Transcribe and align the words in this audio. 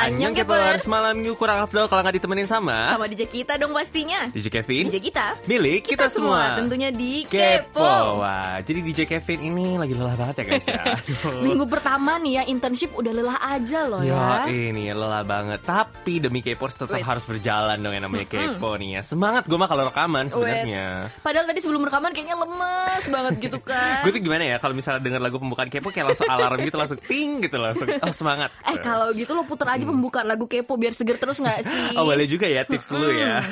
Annyeong 0.00 0.32
Kepers 0.34 0.84
Malam 0.86 1.12
minggu 1.14 1.36
kurang 1.36 1.60
afdol 1.60 1.84
kalau 1.84 2.00
nggak 2.00 2.16
ditemenin 2.16 2.48
sama 2.48 2.88
Sama 2.90 3.04
DJ 3.04 3.28
kita 3.28 3.56
dong 3.56 3.70
pastinya 3.70 4.32
DJ 4.32 4.48
Kevin 4.48 4.84
DJ 4.88 4.96
kita 5.02 5.26
Milik 5.44 5.82
kita, 5.84 6.08
semua. 6.08 6.56
Tentunya 6.56 6.88
di 6.88 7.24
Kepo 7.24 7.76
Kepo 7.76 7.92
Wah, 8.18 8.64
jadi 8.64 8.80
DJ 8.80 9.00
Kevin 9.04 9.40
ini 9.44 9.66
lagi 9.76 9.92
lelah 9.92 10.16
banget 10.16 10.34
ya 10.40 10.44
guys 10.46 10.66
ya. 10.66 10.82
Minggu 11.46 11.64
pertama 11.66 12.16
nih 12.16 12.40
ya 12.40 12.48
internship 12.48 12.90
udah 12.92 13.12
lelah 13.12 13.38
aja 13.38 13.84
loh 13.84 14.00
Ya, 14.00 14.48
ya 14.48 14.72
ini 14.72 14.88
lelah 14.88 15.20
banget. 15.22 15.60
Tapi 15.60 16.18
demi 16.18 16.40
K-popers 16.40 16.74
tetap 16.78 16.96
Wits. 16.96 17.04
harus 17.04 17.24
berjalan 17.26 17.76
dong 17.76 17.92
yang 17.92 18.04
namanya 18.08 18.26
Kepo 18.26 18.74
nih 18.74 18.96
ya. 18.96 19.00
Semangat 19.04 19.44
gue 19.44 19.54
mah 19.54 19.68
kalau 19.68 19.84
rekaman 19.86 20.26
sebenarnya. 20.26 21.12
Padahal 21.20 21.44
tadi 21.44 21.60
sebelum 21.60 21.84
rekaman 21.84 22.10
kayaknya 22.10 22.36
lemes 22.38 23.04
banget 23.06 23.34
gitu 23.40 23.58
kan 23.68 24.00
Gue 24.00 24.12
tuh 24.14 24.22
gimana 24.22 24.44
ya 24.46 24.56
kalau 24.56 24.72
misalnya 24.72 25.04
denger 25.04 25.20
lagu 25.20 25.36
pembukaan 25.36 25.68
Kepo 25.68 25.92
kayak 25.92 26.14
langsung 26.14 26.26
alarm 26.26 26.58
gitu 26.64 26.76
langsung 26.76 26.98
ting 27.04 27.44
gitu 27.44 27.56
langsung 27.60 27.86
oh 27.90 28.14
semangat. 28.14 28.48
Eh 28.64 28.78
kalau 28.80 29.12
gitu 29.12 29.34
lo 29.34 29.44
puter 29.44 29.68
aja 29.68 29.84
pembukaan 29.90 30.26
lagu 30.26 30.46
Kepo 30.46 30.78
biar 30.78 30.94
seger 30.94 31.18
terus 31.18 31.42
gak 31.42 31.62
sih? 31.68 31.98
Oh 31.98 32.06
boleh 32.06 32.26
juga 32.30 32.46
ya 32.46 32.62
tips 32.64 32.94
lu 32.94 33.10
ya. 33.10 33.42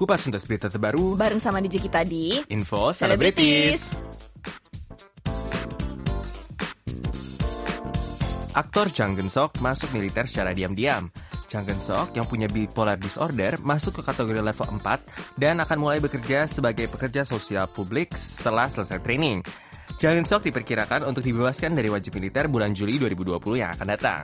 Kupas 0.00 0.24
tuntas 0.24 0.48
berita 0.48 0.72
terbaru, 0.72 1.12
Bareng 1.12 1.36
sama 1.36 1.60
DJ 1.60 1.76
kita 1.84 2.08
di 2.08 2.40
info 2.48 2.88
selebritis. 2.88 4.00
Aktor 8.56 8.88
Jang 8.96 9.12
Geun-sok 9.12 9.60
masuk 9.60 9.92
militer 9.92 10.24
secara 10.24 10.56
diam-diam. 10.56 11.12
Jang 11.50 11.66
Geun-sok 11.66 12.14
yang 12.14 12.22
punya 12.30 12.46
bipolar 12.46 12.94
disorder 12.94 13.58
masuk 13.66 13.98
ke 13.98 14.02
kategori 14.06 14.38
level 14.38 14.78
4 14.78 15.34
dan 15.34 15.58
akan 15.58 15.78
mulai 15.82 15.98
bekerja 15.98 16.46
sebagai 16.46 16.86
pekerja 16.86 17.26
sosial 17.26 17.66
publik 17.66 18.14
setelah 18.14 18.70
selesai 18.70 19.02
training. 19.02 19.42
Jang 19.98 20.14
Geun-sok 20.14 20.46
diperkirakan 20.46 21.02
untuk 21.10 21.26
dibebaskan 21.26 21.74
dari 21.74 21.90
wajib 21.90 22.14
militer 22.14 22.46
bulan 22.46 22.70
Juli 22.70 23.02
2020 23.02 23.42
yang 23.58 23.74
akan 23.74 23.86
datang. 23.90 24.22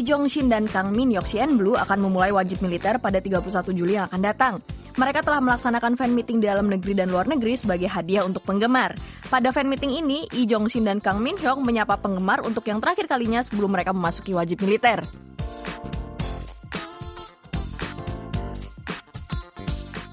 Lee 0.00 0.08
Jong 0.08 0.32
Shin 0.32 0.48
dan 0.48 0.64
Kang 0.64 0.96
Min 0.96 1.12
Yok 1.12 1.28
Sien 1.28 1.60
Blue 1.60 1.76
akan 1.76 2.08
memulai 2.08 2.32
wajib 2.32 2.64
militer 2.64 2.96
pada 2.96 3.20
31 3.20 3.44
Juli 3.76 4.00
yang 4.00 4.08
akan 4.08 4.22
datang. 4.24 4.54
Mereka 4.98 5.22
telah 5.22 5.38
melaksanakan 5.38 5.94
fan 5.94 6.10
meeting 6.16 6.42
di 6.42 6.50
dalam 6.50 6.66
negeri 6.66 6.98
dan 6.98 7.14
luar 7.14 7.30
negeri 7.30 7.54
sebagai 7.54 7.86
hadiah 7.86 8.26
untuk 8.26 8.42
penggemar. 8.42 8.98
Pada 9.30 9.54
fan 9.54 9.70
meeting 9.70 9.94
ini, 9.94 10.26
Lee 10.34 10.48
Jong 10.48 10.66
Shin 10.66 10.82
dan 10.82 10.98
Kang 10.98 11.22
Min 11.22 11.38
Hyuk 11.38 11.62
menyapa 11.62 12.00
penggemar 12.00 12.42
untuk 12.42 12.66
yang 12.66 12.82
terakhir 12.82 13.06
kalinya 13.06 13.44
sebelum 13.44 13.70
mereka 13.70 13.94
memasuki 13.94 14.34
wajib 14.34 14.66
militer. 14.66 15.06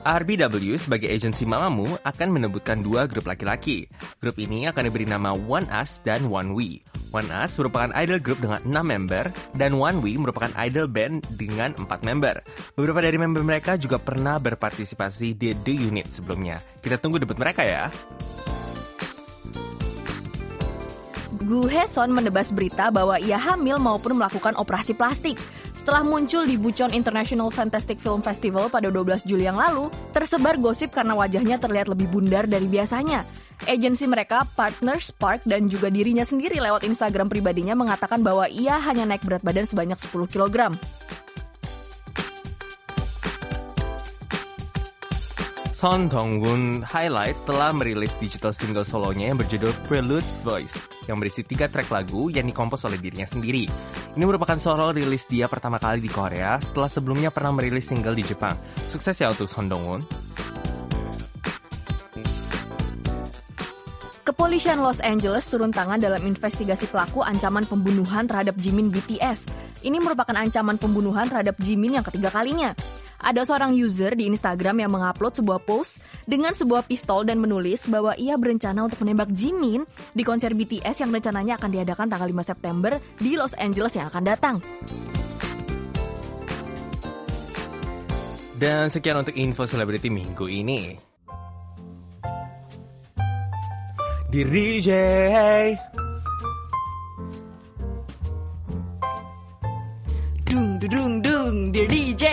RBW 0.08 0.80
sebagai 0.80 1.12
agensi 1.12 1.44
Mamamoo 1.44 2.00
akan 2.00 2.30
menebutkan 2.32 2.80
dua 2.80 3.12
grup 3.12 3.28
laki-laki. 3.28 3.92
Grup 4.24 4.40
ini 4.40 4.64
akan 4.64 4.88
diberi 4.88 5.04
nama 5.04 5.36
One 5.36 5.68
Us 5.68 6.00
dan 6.00 6.32
One 6.32 6.56
We. 6.56 6.80
One 7.12 7.32
Us 7.32 7.56
merupakan 7.56 7.92
idol 7.96 8.20
group 8.20 8.44
dengan 8.44 8.60
6 8.64 8.72
member 8.84 9.32
dan 9.56 9.76
One 9.80 10.04
We 10.04 10.20
merupakan 10.20 10.52
idol 10.60 10.92
band 10.92 11.24
dengan 11.40 11.72
4 11.80 11.88
member. 12.04 12.36
Beberapa 12.76 13.00
dari 13.00 13.16
member 13.16 13.44
mereka 13.44 13.80
juga 13.80 13.96
pernah 14.00 14.36
berpartisipasi 14.40 15.38
di 15.38 15.56
The 15.56 15.74
Unit 15.88 16.08
sebelumnya. 16.12 16.60
Kita 16.84 17.00
tunggu 17.00 17.24
debut 17.24 17.40
mereka 17.40 17.64
ya. 17.64 17.88
Gu 21.48 21.64
Heson 21.70 22.12
menebas 22.12 22.52
berita 22.52 22.92
bahwa 22.92 23.16
ia 23.24 23.40
hamil 23.40 23.80
maupun 23.80 24.20
melakukan 24.20 24.60
operasi 24.60 24.92
plastik. 24.92 25.40
Setelah 25.88 26.04
muncul 26.04 26.44
di 26.44 26.60
Bucheon 26.60 26.92
International 26.92 27.48
Fantastic 27.48 28.04
Film 28.04 28.20
Festival 28.20 28.68
pada 28.68 28.92
12 28.92 29.24
Juli 29.24 29.48
yang 29.48 29.56
lalu, 29.56 29.88
tersebar 30.12 30.60
gosip 30.60 30.92
karena 30.92 31.16
wajahnya 31.16 31.56
terlihat 31.64 31.88
lebih 31.88 32.12
bundar 32.12 32.44
dari 32.44 32.68
biasanya. 32.68 33.24
Agensi 33.72 34.04
mereka, 34.04 34.44
Partners 34.52 35.16
Park, 35.16 35.48
dan 35.48 35.72
juga 35.72 35.88
dirinya 35.88 36.28
sendiri 36.28 36.60
lewat 36.60 36.84
Instagram 36.84 37.32
pribadinya 37.32 37.72
mengatakan 37.72 38.20
bahwa 38.20 38.52
ia 38.52 38.76
hanya 38.84 39.08
naik 39.08 39.24
berat 39.24 39.40
badan 39.48 39.64
sebanyak 39.64 39.96
10 39.96 40.28
kg. 40.28 40.76
Son 45.78 46.10
Donggun 46.10 46.82
Highlight 46.82 47.38
telah 47.46 47.70
merilis 47.70 48.18
digital 48.18 48.50
single 48.50 48.82
solonya 48.82 49.30
yang 49.30 49.38
berjudul 49.38 49.70
Prelude 49.86 50.26
Voice 50.42 50.74
yang 51.06 51.22
berisi 51.22 51.46
tiga 51.46 51.70
track 51.70 51.94
lagu 51.94 52.34
yang 52.34 52.50
dikompos 52.50 52.82
oleh 52.90 52.98
dirinya 52.98 53.30
sendiri. 53.30 53.70
Ini 54.18 54.26
merupakan 54.26 54.58
solo 54.58 54.90
rilis 54.90 55.30
dia 55.30 55.46
pertama 55.46 55.78
kali 55.78 56.02
di 56.02 56.10
Korea 56.10 56.58
setelah 56.58 56.90
sebelumnya 56.90 57.30
pernah 57.30 57.54
merilis 57.54 57.94
single 57.94 58.18
di 58.18 58.26
Jepang. 58.26 58.58
Sukses 58.74 59.22
ya 59.22 59.30
untuk 59.30 59.46
Son 59.46 59.70
Donggun. 59.70 60.02
Kepolisian 64.26 64.82
Los 64.82 64.98
Angeles 65.06 65.46
turun 65.46 65.70
tangan 65.70 66.02
dalam 66.02 66.26
investigasi 66.26 66.90
pelaku 66.90 67.22
ancaman 67.22 67.70
pembunuhan 67.70 68.26
terhadap 68.26 68.58
Jimin 68.58 68.90
BTS. 68.90 69.46
Ini 69.86 70.02
merupakan 70.02 70.34
ancaman 70.34 70.82
pembunuhan 70.82 71.30
terhadap 71.30 71.54
Jimin 71.62 72.02
yang 72.02 72.06
ketiga 72.10 72.34
kalinya. 72.34 72.74
Ada 73.18 73.50
seorang 73.50 73.74
user 73.74 74.14
di 74.14 74.30
Instagram 74.30 74.86
yang 74.86 74.92
mengupload 74.94 75.42
sebuah 75.42 75.60
post 75.66 76.06
dengan 76.30 76.54
sebuah 76.54 76.86
pistol 76.86 77.26
dan 77.26 77.42
menulis 77.42 77.90
bahwa 77.90 78.14
ia 78.14 78.38
berencana 78.38 78.86
untuk 78.86 79.02
menembak 79.02 79.34
Jimin 79.34 79.82
di 80.14 80.22
konser 80.22 80.54
BTS 80.54 81.02
yang 81.02 81.10
rencananya 81.10 81.58
akan 81.58 81.70
diadakan 81.74 82.08
tanggal 82.14 82.30
5 82.30 82.50
September 82.54 82.92
di 83.18 83.34
Los 83.34 83.58
Angeles 83.58 83.98
yang 83.98 84.08
akan 84.14 84.24
datang. 84.24 84.56
Dan 88.58 88.90
sekian 88.90 89.22
untuk 89.22 89.38
info 89.38 89.70
selebriti 89.70 90.10
minggu 90.10 90.46
ini. 90.50 90.98
Di 94.28 94.44
DJ 94.44 94.90
Dung 100.48 100.80
dung 100.80 100.90
dung 100.90 101.14
dung 101.22 101.56
dear 101.76 101.88
DJ. 101.92 102.26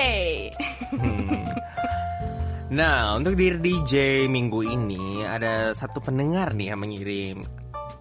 Nah, 2.75 3.15
untuk 3.15 3.39
Dear 3.39 3.61
DJ 3.61 4.25
minggu 4.27 4.65
ini 4.67 5.23
ada 5.23 5.71
satu 5.77 6.01
pendengar 6.03 6.57
nih 6.57 6.75
yang 6.75 6.81
mengirim 6.81 7.45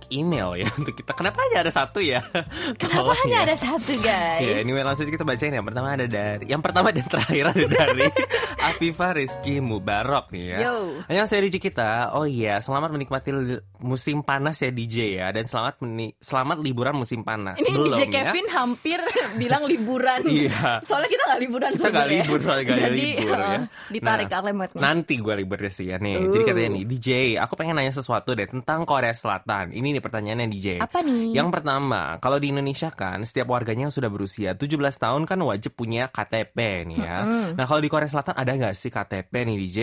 email 0.09 0.55
ya 0.55 0.67
untuk 0.79 0.93
kita. 0.93 1.11
Kenapa 1.11 1.39
hanya 1.41 1.57
ada 1.61 1.71
satu 1.71 1.99
ya? 1.99 2.19
Kenapa 2.81 2.99
Tolong 3.05 3.19
hanya 3.23 3.37
ya. 3.37 3.45
ada 3.45 3.55
satu 3.55 3.93
guys? 3.97 4.41
Ya, 4.41 4.53
anyway 4.59 4.81
langsung 4.81 5.05
kita 5.05 5.21
bacain 5.21 5.51
yang 5.51 5.63
pertama 5.63 5.91
ada 5.91 6.03
dari 6.03 6.45
yang 6.45 6.59
pertama 6.59 6.89
dan 6.89 7.03
terakhir 7.03 7.43
ada 7.49 7.65
dari 7.65 8.05
Afifah 8.65 9.11
Rizky 9.13 9.59
Mubarok 9.59 10.29
nih 10.29 10.43
ya. 10.49 10.57
Yo. 10.63 10.75
Yang 11.05 11.25
saya 11.27 11.39
DJ 11.43 11.55
kita. 11.59 11.91
Oh 12.11 12.23
iya, 12.23 12.57
selamat 12.57 12.89
menikmati 12.89 13.29
musim 13.77 14.21
panas 14.21 14.55
ya 14.57 14.69
DJ 14.69 14.95
ya 15.13 15.27
dan 15.29 15.43
selamat 15.43 15.79
meni- 15.79 16.15
selamat 16.17 16.57
liburan 16.59 16.95
musim 16.95 17.21
panas. 17.21 17.57
Ini 17.57 17.69
Belum 17.69 17.91
DJ 17.91 18.01
ya. 18.01 18.07
Kevin 18.09 18.47
hampir 18.49 18.99
bilang 19.35 19.63
liburan. 19.63 20.23
Iya. 20.23 20.79
Soalnya 20.79 21.09
kita 21.09 21.23
nggak 21.25 21.41
liburan 21.41 21.69
kita 21.69 21.81
nggak 21.81 21.91
sebenarnya. 21.91 22.23
libur 22.23 22.39
soalnya 22.39 22.63
ada 22.63 22.75
Jadi 22.81 23.05
libur 23.17 23.37
ya. 23.37 23.47
eh, 23.49 23.61
ditarik 23.89 24.21
Nah, 24.25 24.39
alamatnya. 24.39 24.79
Nanti 24.79 25.13
gue 25.15 25.33
liburnya 25.35 25.69
sih 25.69 25.85
ya 25.85 25.97
nih. 25.97 26.15
Jadi 26.25 26.39
Uh. 26.39 26.47
katanya 26.47 26.69
nih 26.71 26.83
DJ, 26.85 27.07
aku 27.35 27.53
pengen 27.53 27.75
nanya 27.75 27.91
sesuatu 27.91 28.31
deh 28.31 28.45
tentang 28.45 28.83
Korea 28.83 29.11
Selatan. 29.11 29.69
Ini 29.69 29.92
nih 29.93 30.03
pertanyaannya 30.03 30.47
DJ. 30.49 30.67
Apa 30.81 31.05
nih? 31.05 31.37
Yang 31.37 31.49
pertama, 31.53 32.17
kalau 32.17 32.41
di 32.41 32.49
Indonesia 32.49 32.89
kan 32.89 33.21
setiap 33.23 33.53
warganya 33.53 33.87
yang 33.87 33.93
sudah 33.93 34.09
berusia 34.09 34.57
17 34.57 34.73
tahun 34.97 35.29
kan 35.29 35.37
wajib 35.45 35.77
punya 35.77 36.09
KTP 36.09 36.57
nih 36.89 36.99
ya. 36.99 37.17
Nah 37.53 37.65
kalau 37.69 37.79
di 37.79 37.89
Korea 37.93 38.09
Selatan 38.09 38.33
ada 38.33 38.51
nggak 38.51 38.73
sih 38.73 38.89
KTP 38.89 39.33
nih 39.45 39.55
DJ? 39.61 39.79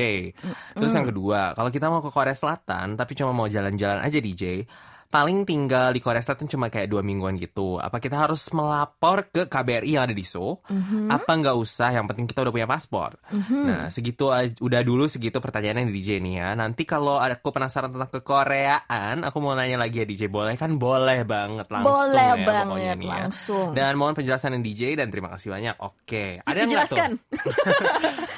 Terus 0.75 0.93
yang 0.93 1.07
kedua, 1.07 1.55
kalau 1.55 1.71
kita 1.71 1.87
mau 1.87 2.03
ke 2.03 2.11
Korea 2.11 2.35
Selatan 2.35 2.99
tapi 2.99 3.15
cuma 3.15 3.31
mau 3.31 3.47
jalan-jalan 3.47 4.03
aja 4.03 4.19
DJ, 4.19 4.67
paling 5.11 5.43
tinggal 5.43 5.91
di 5.91 5.99
Korea 5.99 6.23
Selatan 6.23 6.47
cuma 6.47 6.71
kayak 6.71 6.87
dua 6.87 7.03
mingguan 7.03 7.35
gitu. 7.35 7.77
Apa 7.77 7.99
kita 7.99 8.15
harus 8.15 8.47
melapor 8.55 9.27
ke 9.27 9.51
KBRI 9.51 9.99
yang 9.99 10.07
ada 10.07 10.15
di 10.15 10.23
Seoul? 10.23 10.63
Apa 11.11 11.35
nggak 11.35 11.57
usah? 11.59 11.91
Yang 11.91 12.07
penting 12.15 12.27
kita 12.31 12.47
udah 12.47 12.55
punya 12.55 12.71
paspor. 12.71 13.19
Nah 13.51 13.91
segitu 13.91 14.31
udah 14.63 14.81
dulu 14.87 15.11
segitu 15.11 15.43
pertanyaannya 15.43 15.91
di 15.91 15.95
DJ 15.99 16.23
nih 16.23 16.35
ya. 16.39 16.49
Nanti 16.55 16.87
kalau 16.87 17.19
ada 17.19 17.35
aku 17.35 17.51
penasaran 17.51 17.91
tentang 17.91 18.09
kekoreaan, 18.15 19.27
aku 19.27 19.37
mau 19.43 19.59
nanya 19.59 19.83
lagi 19.83 20.01
ya 20.01 20.07
DJ. 20.07 20.31
Boleh 20.31 20.55
kan? 20.55 20.79
Boleh 20.79 21.27
banget 21.27 21.67
langsung 21.67 21.91
Boleh 21.91 22.31
ya 22.39 22.47
banget, 22.47 22.97
nih 23.03 23.09
ya. 23.09 23.15
langsung. 23.27 23.69
Dan 23.75 23.99
mohon 23.99 24.15
penjelasan 24.15 24.55
dari 24.55 24.63
DJ 24.63 24.95
dan 24.95 25.11
terima 25.11 25.35
kasih 25.35 25.51
banyak. 25.51 25.75
Oke. 25.83 26.39
Ada 26.39 26.57
yang? 26.57 26.69
Dijelaskan. 26.71 27.11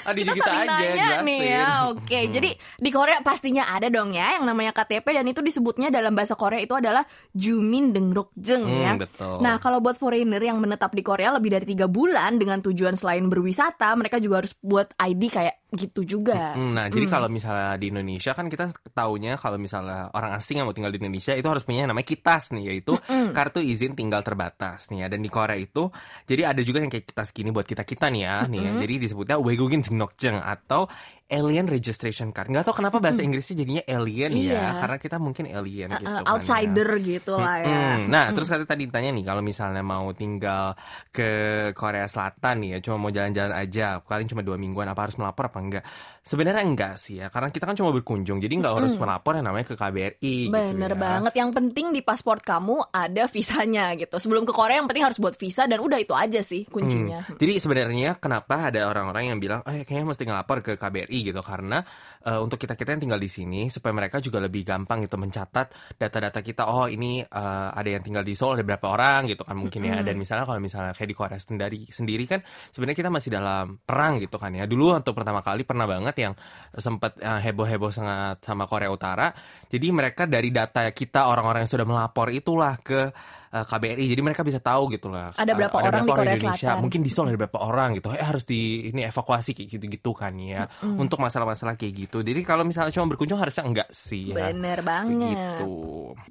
ah, 0.09 0.13
DJ 0.17 0.29
kita 0.33 0.35
kita 0.41 0.53
aja 0.55 0.65
nanya 0.65 0.95
jelasin. 0.97 1.27
nih 1.29 1.41
ya. 1.45 1.67
Oke, 1.93 2.19
jadi 2.33 2.51
di 2.57 2.91
Korea 2.91 3.19
pastinya 3.21 3.69
ada 3.69 3.93
dong 3.93 4.15
ya 4.15 4.41
yang 4.41 4.49
namanya 4.49 4.73
KTP 4.73 5.05
dan 5.05 5.27
itu 5.27 5.45
disebutnya 5.45 5.93
dalam 5.93 6.17
bahasa 6.17 6.33
Korea 6.33 6.62
itu 6.63 6.75
adalah 6.79 7.03
Jumin 7.35 7.91
Dengrokjeng 7.91 8.63
hmm, 8.65 8.83
ya. 8.83 8.93
Betul. 8.97 9.43
Nah, 9.43 9.59
kalau 9.59 9.83
buat 9.83 9.99
foreigner 9.99 10.41
yang 10.41 10.63
menetap 10.63 10.95
di 10.95 11.03
Korea 11.03 11.35
lebih 11.35 11.53
dari 11.53 11.67
tiga 11.67 11.91
bulan 11.91 12.39
dengan 12.39 12.63
tujuan 12.63 12.95
selain 12.95 13.27
berwisata, 13.27 13.91
mereka 13.99 14.23
juga 14.23 14.47
harus 14.47 14.55
buat 14.63 14.95
ID 14.95 15.23
kayak 15.29 15.57
gitu 15.73 16.05
juga. 16.05 16.53
Hmm, 16.53 16.77
nah, 16.77 16.87
jadi 16.93 17.09
hmm. 17.09 17.15
kalau 17.17 17.29
misalnya 17.33 17.81
di 17.81 17.89
Indonesia 17.89 18.37
kan 18.37 18.47
kita 18.53 18.77
taunya 18.93 19.41
kalau 19.41 19.57
misalnya 19.57 20.13
orang 20.13 20.37
asing 20.37 20.61
yang 20.61 20.69
mau 20.69 20.77
tinggal 20.77 20.93
di 20.93 21.01
Indonesia 21.01 21.33
itu 21.33 21.49
harus 21.49 21.65
punya 21.65 21.89
namanya 21.89 22.05
kitas 22.05 22.53
nih, 22.53 22.77
yaitu 22.77 22.93
hmm. 22.93 23.33
kartu 23.33 23.65
izin 23.65 23.97
tinggal 23.97 24.21
terbatas 24.21 24.93
nih 24.93 25.05
ya. 25.05 25.07
Dan 25.09 25.25
di 25.25 25.31
Korea 25.33 25.57
itu 25.57 25.89
jadi 26.29 26.53
ada 26.53 26.61
juga 26.61 26.85
yang 26.85 26.93
kayak 26.93 27.09
kitas 27.09 27.33
gini 27.33 27.49
buat 27.49 27.65
kita 27.65 27.89
kita 27.89 28.13
nih 28.13 28.23
ya, 28.23 28.37
hmm. 28.45 28.51
nih 28.53 28.61
ya. 28.61 28.71
Jadi 28.85 28.95
disebutnya 29.09 29.37
Wegugin 29.41 29.81
Dengrokjeng 29.81 30.37
atau 30.37 30.87
alien 31.33 31.65
registration 31.65 32.29
card. 32.29 32.53
Nggak 32.53 32.69
tahu 32.69 32.85
kenapa 32.85 33.01
bahasa 33.01 33.25
Inggrisnya 33.25 33.65
jadinya 33.65 33.83
alien 33.89 34.31
Iya. 34.37 34.53
ya, 34.53 34.67
karena 34.85 34.97
kita 35.01 35.17
mungkin 35.17 35.49
alien 35.49 35.89
Uh, 35.89 35.97
gitu 35.97 36.05
uh, 36.05 36.13
kan 36.13 36.23
ya. 36.23 36.31
outsider 36.37 36.89
gitu 37.01 37.33
lah 37.41 37.57
ya. 37.65 37.73
Mm-mm. 37.73 38.01
Nah, 38.13 38.25
terus 38.37 38.49
kata 38.53 38.69
tadi 38.69 38.85
ditanya 38.85 39.11
nih, 39.17 39.25
kalau 39.25 39.41
misalnya 39.41 39.81
mau 39.81 40.13
tinggal 40.13 40.77
ke 41.09 41.31
Korea 41.73 42.05
Selatan 42.05 42.61
nih 42.61 42.69
ya, 42.77 42.79
cuma 42.85 43.09
mau 43.09 43.11
jalan-jalan 43.11 43.57
aja, 43.57 44.05
paling 44.05 44.29
cuma 44.29 44.45
dua 44.45 44.61
mingguan, 44.61 44.85
apa 44.93 45.09
harus 45.09 45.17
melapor 45.17 45.49
apa 45.49 45.59
enggak? 45.65 45.85
Sebenarnya 46.23 46.63
enggak 46.63 47.03
sih 47.03 47.19
ya, 47.19 47.35
karena 47.35 47.51
kita 47.51 47.67
kan 47.67 47.75
cuma 47.75 47.91
berkunjung, 47.91 48.39
jadi 48.39 48.55
nggak 48.55 48.75
harus 48.79 48.95
melapor 48.95 49.35
yang 49.35 49.51
namanya 49.51 49.67
ke 49.67 49.75
KBRI 49.75 50.37
gitu 50.49 50.55
Bener 50.55 50.95
ya. 50.95 50.99
banget. 50.99 51.33
Yang 51.35 51.51
penting 51.51 51.87
di 51.91 52.01
paspor 52.07 52.39
kamu 52.39 52.79
ada 52.95 53.27
visanya 53.27 53.91
gitu. 53.99 54.23
Sebelum 54.23 54.47
ke 54.47 54.55
Korea 54.55 54.79
yang 54.79 54.87
penting 54.87 55.03
harus 55.03 55.19
buat 55.19 55.35
visa 55.35 55.67
dan 55.67 55.83
udah 55.83 55.99
itu 55.99 56.15
aja 56.15 56.39
sih 56.47 56.63
kuncinya. 56.71 57.27
Hmm. 57.27 57.43
Jadi 57.43 57.59
sebenarnya 57.59 58.23
kenapa 58.23 58.71
ada 58.71 58.87
orang-orang 58.87 59.35
yang 59.35 59.39
bilang, 59.43 59.67
eh 59.67 59.83
kayaknya 59.83 60.15
mesti 60.15 60.23
ngelapor 60.31 60.63
ke 60.63 60.73
KBRI 60.79 61.19
gitu 61.35 61.43
karena 61.43 61.83
eh, 62.23 62.41
untuk 62.41 62.57
kita 62.57 62.79
kita 62.79 62.95
yang 62.95 63.03
tinggal 63.03 63.21
di 63.21 63.31
sini 63.31 63.67
supaya 63.69 63.93
mereka 63.93 64.23
juga 64.23 64.39
lebih 64.39 64.63
gampang 64.63 65.05
gitu 65.05 65.19
mencatat 65.19 65.99
data-data 65.99 66.41
kita. 66.41 66.71
Oh 66.71 66.87
ini 66.87 67.23
eh, 67.23 67.69
ada 67.75 67.89
yang 67.89 68.03
tinggal 68.03 68.23
di 68.23 68.33
Seoul 68.33 68.59
ada 68.59 68.65
berapa 68.65 68.87
orang 68.89 69.29
gitu 69.29 69.43
kan 69.43 69.59
mungkin 69.59 69.83
ya. 69.83 70.01
Dan 70.01 70.17
misalnya 70.17 70.47
kalau 70.47 70.61
misalnya 70.63 70.95
kayak 70.95 71.11
di 71.11 71.17
Korea 71.17 71.39
sendiri 71.39 71.81
sendiri 71.91 72.25
kan 72.25 72.41
sebenarnya 72.73 72.99
kita 73.05 73.11
masih 73.11 73.31
dalam 73.35 73.83
perang 73.83 74.23
gitu 74.23 74.37
kan 74.39 74.55
ya. 74.55 74.65
Dulu 74.65 74.97
untuk 74.97 75.15
pertama 75.19 75.43
kali 75.43 75.67
pernah 75.67 75.85
banget 75.85 76.15
yang 76.23 76.33
sempat 76.75 77.19
eh, 77.19 77.41
heboh-heboh 77.51 77.91
sangat 77.91 78.41
sama 78.41 78.65
Korea 78.71 78.89
Utara. 78.89 79.29
Jadi 79.69 79.87
mereka 79.91 80.25
dari 80.29 80.55
data 80.55 80.85
kita 80.93 81.29
orang-orang 81.29 81.67
yang 81.67 81.73
sudah 81.73 81.87
melapor 81.89 82.29
itulah 82.31 82.79
ke 82.81 83.13
eh, 83.53 83.65
KBRI. 83.69 84.05
Jadi 84.17 84.21
mereka 84.25 84.43
bisa 84.43 84.59
tahu 84.59 84.89
gitu 84.89 85.13
lah. 85.13 85.31
Ada 85.37 85.53
berapa 85.53 85.77
eh, 85.77 85.87
orang 85.87 86.03
di 86.09 86.11
Korea 86.11 86.35
Indonesia. 86.35 86.57
Selatan. 86.57 86.83
Mungkin 86.83 87.01
di 87.05 87.11
Seoul 87.13 87.29
ada 87.29 87.39
berapa 87.45 87.59
orang 87.61 87.89
gitu. 88.01 88.09
Eh 88.17 88.25
harus 88.25 88.45
di 88.49 88.89
ini 88.89 89.05
evakuasi 89.05 89.53
kayak 89.53 89.69
gitu-gitu 89.79 90.11
kan 90.17 90.33
ya. 90.41 90.65
Untuk 90.83 91.21
masalah-masalah 91.21 91.77
kayak 91.77 92.09
gitu. 92.09 92.25
Jadi 92.25 92.41
kalau 92.43 92.65
misalnya 92.65 92.91
cuma 92.97 93.13
berkunjung 93.13 93.39
harusnya 93.39 93.65
enggak 93.69 93.89
sih 93.93 94.33
ya. 94.33 94.51
Bener 94.51 94.81
banget. 94.81 95.37
Begitu. 95.37 95.73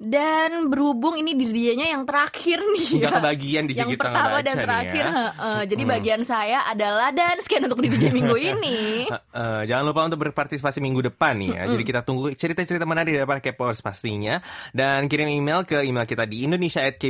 Dan 0.02 0.68
berhubung 0.68 1.14
ini 1.18 1.38
di 1.38 1.46
dianya 1.46 1.94
yang 1.94 2.02
terakhir 2.02 2.58
nih 2.74 2.86
ya. 2.86 2.96
Enggak 2.98 3.12
kebagian 3.22 3.64
di 3.70 3.74
yang 3.78 3.90
pertama 3.94 4.38
dan 4.42 4.54
nih 4.58 4.64
terakhir. 4.66 5.04
ya. 5.04 5.12
heeh. 5.14 5.60
Jadi 5.70 5.82
bagian 5.86 6.22
saya 6.26 6.58
adalah 6.66 7.08
dan 7.14 7.38
sekian 7.38 7.66
untuk 7.70 7.80
di 7.80 7.88
DJ 7.90 8.10
minggu 8.10 8.36
ini. 8.52 9.06
Eh, 9.08 9.62
jangan 9.70 9.84
lupa 9.86 10.00
untuk 10.10 10.20
berpartisipasi 10.26 10.82
minggu 10.82 11.12
depan 11.12 11.38
nih 11.38 11.50
ya. 11.54 11.62
Jadi 11.70 11.82
kita 11.86 12.00
tunggu 12.02 12.34
cerita-cerita 12.34 12.84
menarik 12.88 13.14
dari 13.14 13.26
para 13.28 13.40
Kepers 13.40 13.80
pastinya. 13.84 14.40
Dan 14.72 15.06
kirim 15.06 15.28
email 15.30 15.62
ke 15.62 15.84
email 15.84 16.08
kita 16.08 16.26
di 16.26 16.44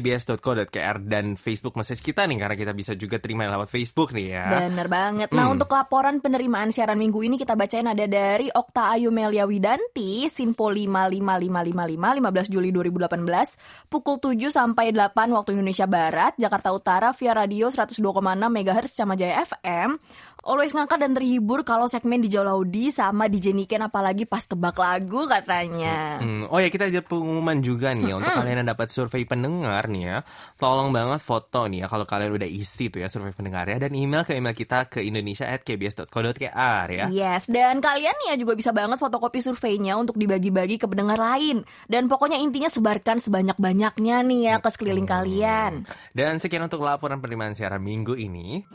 indonesia@kbs.co.kr 0.02 0.96
dan 1.06 1.38
Facebook 1.38 1.78
message 1.78 2.02
kita 2.02 2.26
nih 2.26 2.38
karena 2.42 2.56
kita 2.58 2.72
bisa 2.74 2.92
juga 2.98 3.22
terima 3.22 3.46
lewat 3.46 3.70
Facebook 3.70 4.10
nih 4.10 4.34
ya. 4.34 4.46
Bener 4.66 4.90
banget. 4.90 5.30
Nah 5.30 5.46
untuk 5.48 5.70
laporan 5.70 6.18
penerimaan 6.18 6.74
siaran 6.74 6.98
minggu 6.98 7.22
ini 7.22 7.38
kita 7.38 7.54
bacain 7.54 7.86
ada 7.86 8.04
dari 8.10 8.50
Okta 8.50 8.98
Ayu 8.98 9.14
Melia 9.14 9.46
Widanti, 9.46 10.26
Sinpo 10.26 10.68
55555 10.74 12.50
15 12.50 12.52
Juli 12.52 12.68
2018, 12.74 13.88
pukul 13.88 14.18
7 14.18 14.50
sampai 14.50 14.90
8 14.90 15.30
waktu 15.30 15.54
Indonesia 15.54 15.86
Barat, 15.86 16.34
Jakarta 16.36 16.74
Utara 16.74 17.14
via 17.14 17.32
radio 17.32 17.70
102,6 17.70 18.02
MHz 18.50 18.90
sama 18.90 19.14
Jaya 19.14 19.46
FM. 19.46 20.02
Always 20.42 20.74
ngangkat 20.74 20.98
dan 20.98 21.14
terhibur 21.14 21.62
kalau 21.62 21.86
segmen 21.86 22.18
di 22.18 22.26
Laudi 22.26 22.90
sama 22.90 23.30
DJ 23.30 23.54
Niken 23.54 23.78
apalagi 23.86 24.26
pas 24.26 24.42
tebak 24.42 24.74
lagu 24.74 25.22
katanya. 25.30 26.18
Hmm, 26.18 26.50
oh 26.50 26.58
ya 26.58 26.66
kita 26.66 26.90
ada 26.90 26.98
pengumuman 26.98 27.62
juga 27.62 27.94
nih 27.94 28.10
ya 28.10 28.14
untuk 28.18 28.34
kalian 28.34 28.66
yang 28.66 28.70
dapat 28.74 28.90
survei 28.90 29.22
pendengar 29.22 29.86
nih 29.86 30.02
ya. 30.02 30.16
Tolong 30.58 30.90
banget 30.90 31.22
foto 31.22 31.70
nih 31.70 31.86
ya 31.86 31.86
kalau 31.86 32.10
kalian 32.10 32.34
udah 32.34 32.50
isi 32.50 32.90
tuh 32.90 33.06
ya 33.06 33.06
survei 33.06 33.30
pendengarnya 33.30 33.86
dan 33.86 33.94
email 33.94 34.26
ke 34.26 34.34
email 34.34 34.50
kita 34.50 34.90
ke 34.90 35.06
indonesia@kbs.co.kr 35.06 36.86
ya. 36.90 37.06
Yes, 37.06 37.46
dan 37.46 37.78
kalian 37.78 38.18
ya 38.26 38.34
juga 38.34 38.58
bisa 38.58 38.74
banget 38.74 38.98
fotokopi 38.98 39.38
surveinya 39.38 39.94
untuk 39.94 40.18
dibagi-bagi 40.18 40.74
ke 40.74 40.90
pendengar 40.90 41.22
lain. 41.22 41.62
Dan 41.86 42.10
pokoknya 42.10 42.42
intinya 42.42 42.66
sebarkan 42.66 43.22
sebanyak-banyaknya 43.22 44.26
nih 44.26 44.40
ya 44.50 44.54
ke 44.58 44.74
sekeliling 44.74 45.06
kalian. 45.06 45.86
Dan 46.10 46.42
sekian 46.42 46.66
untuk 46.66 46.82
laporan 46.82 47.22
penerimaan 47.22 47.54
siaran 47.54 47.78
minggu 47.78 48.18
ini. 48.18 48.66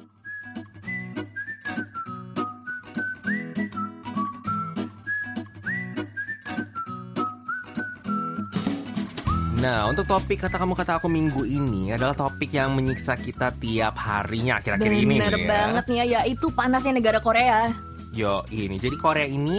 Nah, 9.57 9.89
untuk 9.89 10.05
topik 10.05 10.45
kata 10.45 10.61
kamu 10.61 10.77
kata 10.77 11.01
aku 11.01 11.09
minggu 11.09 11.41
ini 11.41 11.89
adalah 11.89 12.13
topik 12.13 12.53
yang 12.53 12.77
menyiksa 12.77 13.17
kita 13.17 13.49
tiap 13.57 13.97
harinya 13.97 14.61
akhir-akhir 14.61 14.91
ini 14.93 15.17
Bener 15.17 15.33
nih 15.33 15.43
ya. 15.43 15.47
banget 15.49 15.83
nih 15.89 15.97
ya, 15.97 16.05
yaitu 16.21 16.47
panasnya 16.53 16.93
negara 16.93 17.17
Korea. 17.17 17.73
Yo, 18.13 18.45
ini. 18.53 18.77
Jadi 18.77 18.95
Korea 19.01 19.25
ini 19.25 19.57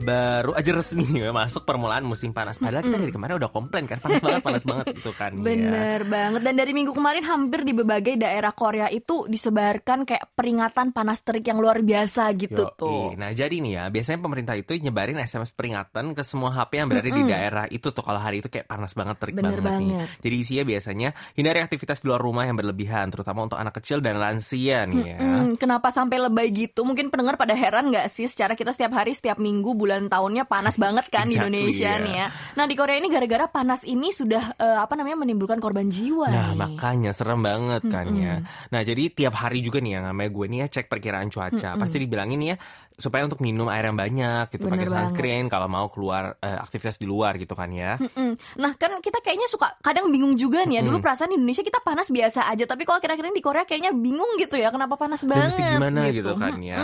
baru 0.00 0.56
aja 0.56 0.70
resmi 0.72 1.04
nih 1.06 1.28
ya, 1.28 1.30
masuk 1.30 1.68
permulaan 1.68 2.02
musim 2.02 2.32
panas. 2.32 2.56
Padahal 2.56 2.82
kita 2.84 2.96
dari 2.96 3.12
kemarin 3.12 3.36
udah 3.36 3.50
komplain 3.52 3.84
kan 3.84 4.00
panas 4.00 4.24
banget, 4.24 4.40
panas 4.40 4.64
banget 4.64 4.86
gitu 4.96 5.12
kan. 5.12 5.36
ya. 5.36 5.44
Bener 5.44 6.00
banget. 6.08 6.40
Dan 6.40 6.54
dari 6.56 6.72
minggu 6.72 6.92
kemarin 6.96 7.24
hampir 7.28 7.60
di 7.64 7.72
berbagai 7.76 8.14
daerah 8.16 8.52
Korea 8.54 8.88
itu 8.88 9.28
disebarkan 9.28 10.08
kayak 10.08 10.32
peringatan 10.36 10.92
panas 10.96 11.20
terik 11.20 11.44
yang 11.44 11.58
luar 11.58 11.82
biasa 11.82 12.30
gitu 12.36 12.68
Yoi. 12.68 12.78
tuh. 12.78 13.06
Nah 13.16 13.32
jadi 13.34 13.52
nih 13.52 13.72
ya 13.76 13.84
biasanya 13.90 14.20
pemerintah 14.22 14.54
itu 14.54 14.76
nyebarin 14.78 15.18
SMS 15.20 15.50
peringatan 15.52 16.14
ke 16.14 16.22
semua 16.22 16.54
HP 16.54 16.80
yang 16.80 16.88
berada 16.88 17.10
di 17.10 17.22
daerah 17.26 17.64
itu 17.66 17.90
tuh 17.90 18.04
kalau 18.06 18.22
hari 18.22 18.40
itu 18.40 18.48
kayak 18.48 18.70
panas 18.70 18.94
banget 18.94 19.16
terik 19.18 19.34
Bener 19.36 19.58
banget, 19.58 19.82
nih. 19.82 19.90
banget. 19.98 20.08
Jadi 20.22 20.36
isinya 20.38 20.64
biasanya 20.64 21.08
hindari 21.34 21.58
aktivitas 21.60 21.98
di 22.00 22.06
luar 22.06 22.22
rumah 22.22 22.46
yang 22.46 22.54
berlebihan 22.54 23.10
terutama 23.10 23.42
untuk 23.50 23.58
anak 23.58 23.74
kecil 23.82 23.98
dan 23.98 24.22
lansia 24.22 24.86
nih 24.86 25.02
ya. 25.02 25.18
Hmm, 25.18 25.58
kenapa 25.58 25.90
sampai 25.90 26.22
lebay 26.22 26.48
gitu? 26.54 26.86
Mungkin 26.86 27.10
pendengar 27.10 27.34
pada 27.34 27.58
heran 27.58 27.90
nggak 27.90 28.06
sih? 28.06 28.30
Secara 28.30 28.54
kita 28.54 28.70
setiap 28.70 28.94
hari, 28.94 29.10
setiap 29.10 29.42
minggu, 29.42 29.74
bulan 29.74 29.89
tahunnya 30.06 30.44
panas 30.44 30.76
banget 30.76 31.10
kan 31.10 31.26
di 31.26 31.34
Exactly, 31.34 31.50
Indonesia 31.50 31.90
ya. 31.90 31.98
nih 31.98 32.14
ya. 32.14 32.26
Nah 32.54 32.64
di 32.64 32.74
Korea 32.74 32.96
ini 32.96 33.08
gara-gara 33.08 33.46
panas 33.46 33.82
ini 33.82 34.08
sudah 34.10 34.54
eh, 34.54 34.78
apa 34.78 34.94
namanya 34.94 35.24
menimbulkan 35.24 35.58
korban 35.58 35.88
jiwa 35.88 36.28
Nah 36.28 36.52
nih. 36.52 36.58
makanya 36.58 37.10
serem 37.10 37.40
banget 37.40 37.82
kan 37.88 38.06
ya. 38.12 38.44
Nah 38.68 38.80
jadi 38.80 39.10
tiap 39.10 39.34
hari 39.34 39.58
juga 39.58 39.80
nih 39.80 39.98
yang 39.98 40.04
namanya 40.06 40.30
gue 40.30 40.46
nih 40.46 40.58
ya 40.60 40.66
cek 40.70 40.86
perkiraan 40.86 41.26
cuaca. 41.26 41.74
Pasti 41.74 41.96
dibilangin 41.98 42.38
nih 42.38 42.48
ya 42.52 42.56
supaya 43.00 43.24
untuk 43.24 43.40
minum 43.40 43.66
air 43.66 43.82
yang 43.82 43.96
banyak 43.96 44.52
gitu 44.52 44.64
Bener 44.64 44.76
pakai 44.76 44.86
banget. 44.86 44.96
sunscreen 45.08 45.44
kalau 45.48 45.66
mau 45.66 45.88
keluar 45.88 46.36
eh, 46.38 46.54
aktivitas 46.54 46.96
di 46.96 47.04
luar 47.04 47.34
gitu 47.34 47.52
kan 47.52 47.72
ya. 47.72 47.96
Mm. 47.96 48.36
Nah 48.56 48.72
kan 48.76 49.00
kita 49.00 49.18
kayaknya 49.18 49.48
suka 49.48 49.74
kadang 49.80 50.06
bingung 50.08 50.36
juga 50.36 50.62
nih 50.62 50.78
ya. 50.78 50.82
Dulu 50.82 51.00
perasaan 51.00 51.32
di 51.32 51.36
Indonesia 51.36 51.62
kita 51.62 51.80
panas 51.80 52.08
biasa 52.08 52.46
aja, 52.46 52.64
tapi 52.64 52.84
kok 52.84 52.94
akhir-akhir 52.94 53.24
ini 53.24 53.34
di 53.34 53.42
Korea 53.42 53.64
kayaknya 53.64 53.90
bingung 53.90 54.36
gitu 54.36 54.54
ya. 54.54 54.68
Kenapa 54.68 54.94
panas 54.94 55.24
banget? 55.24 55.56
gimana 55.56 56.10
gitu, 56.10 56.36
kan 56.36 56.60
ya. 56.60 56.78